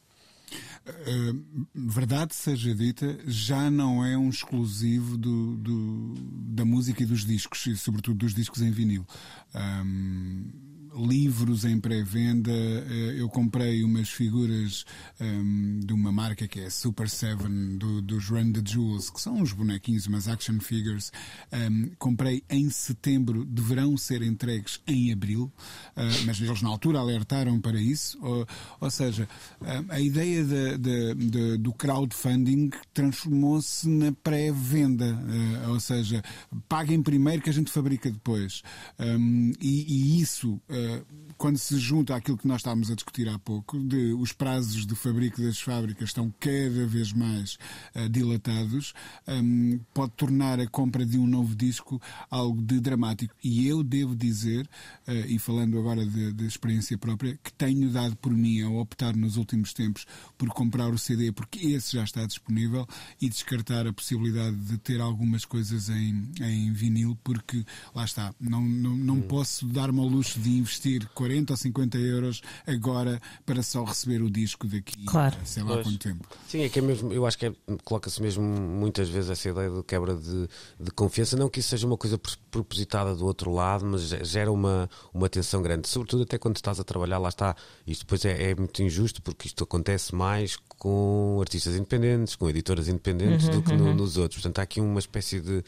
[0.87, 6.13] Uh, verdade seja dita, já não é um exclusivo do, do-
[6.53, 9.03] da música e dos discos, e sobretudo dos discos em vinil.
[9.55, 10.51] Um,
[10.95, 14.85] livros em pré-venda, uh, eu comprei umas figuras
[15.19, 19.35] um, de uma marca que é Super Seven, do, dos Run the Jewels, que são
[19.41, 21.11] uns bonequinhos, umas action figures.
[21.51, 25.51] Um, comprei em setembro, deverão ser entregues em abril,
[25.97, 28.17] uh, mas eles na altura alertaram para isso.
[28.21, 28.47] Ou,
[28.79, 29.27] ou seja,
[29.61, 36.23] um, a ideia da- da- da- do crowdfunding transformou-se na pré-venda, uh, ou seja,
[36.69, 38.61] paguem primeiro que a gente fabrica depois.
[38.99, 39.85] Um, e,
[40.17, 40.84] e isso, uh,
[41.37, 44.95] quando se junta àquilo que nós estávamos a discutir há pouco, de os prazos de
[44.95, 47.57] fabrico das fábricas estão cada vez mais
[47.93, 48.93] uh, dilatados,
[49.27, 53.35] um, pode tornar a compra de um novo disco algo de dramático.
[53.43, 54.67] E eu devo dizer,
[55.07, 59.35] uh, e falando agora de experiência própria, que tenho dado por mim a optar nos
[59.35, 60.05] últimos tempos
[60.37, 62.87] por comprar o CD, porque esse já está disponível,
[63.21, 68.61] e descartar a possibilidade de ter algumas coisas em, em vinil, porque lá está, não,
[68.61, 70.74] não, não posso dar-me ao luxo de investir
[71.13, 75.35] 40 ou 50 euros agora para só receber o disco daqui Claro.
[75.41, 75.87] a sei lá Pois.
[75.87, 76.27] quanto tempo.
[76.47, 77.53] Sim, é que é mesmo, eu acho que é-
[77.83, 80.47] coloca-se mesmo muitas vezes essa ideia de quebra de,
[80.79, 81.35] de confiança.
[81.37, 82.17] Não que isso seja uma coisa
[82.55, 85.87] pros- propositada do outro lado, mas ge- gera uma, uma tensão grande.
[85.87, 87.55] Sobretudo até quando estás a trabalhar, lá está.
[87.85, 92.87] Isto depois é, é muito injusto porque isto acontece mais com artistas independentes, com editoras
[92.87, 94.41] independentes do que no- nos outros.
[94.41, 95.63] Portanto, há aqui uma espécie de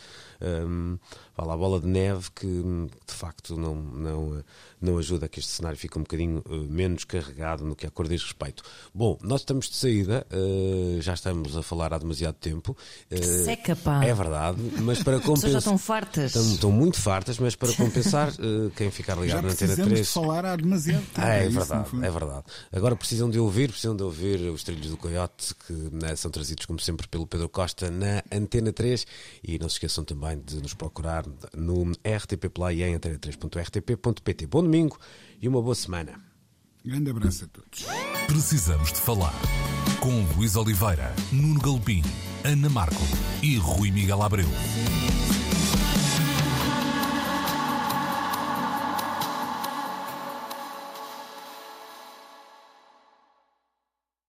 [1.35, 4.43] vá lá, bola de neve que de facto não, não,
[4.81, 7.91] não ajuda a que este cenário fique um bocadinho eh, menos carregado no que a
[7.91, 8.63] cor diz respeito.
[8.93, 12.75] Bom, nós estamos de saída, eh, já estamos a falar há demasiado tempo.
[13.09, 14.03] eh, seca, pá.
[14.03, 15.57] É verdade, mas para As pessoas já compensar.
[15.59, 16.35] estão fartas.
[16.35, 19.93] Estão, estão muito fartas, mas para compensar, eh, quem ficar Já ligado na Antena precisamos
[19.93, 20.07] 3.
[20.07, 21.27] de falar há demasiado tempo.
[21.27, 22.43] Ah, é, isso, no verdade, é verdade.
[22.71, 26.65] Agora precisam de ouvir, precisam de ouvir os trilhos do Coyote, que né, são trazidos,
[26.65, 29.05] como sempre, pelo Pedro Costa na Antena 3.
[29.43, 31.25] E não se esqueçam também de nos procurar
[31.55, 34.47] no RTP Play e em antena3.rtp.pt.
[34.47, 34.97] Bom domingo
[35.41, 36.19] e uma boa semana.
[36.85, 37.85] Grande abraço a todos.
[38.27, 39.33] Precisamos de falar
[39.99, 42.03] com Luís Oliveira, Nuno Galpim,
[42.43, 43.01] Ana Marco
[43.41, 44.47] e Rui Miguel Abreu.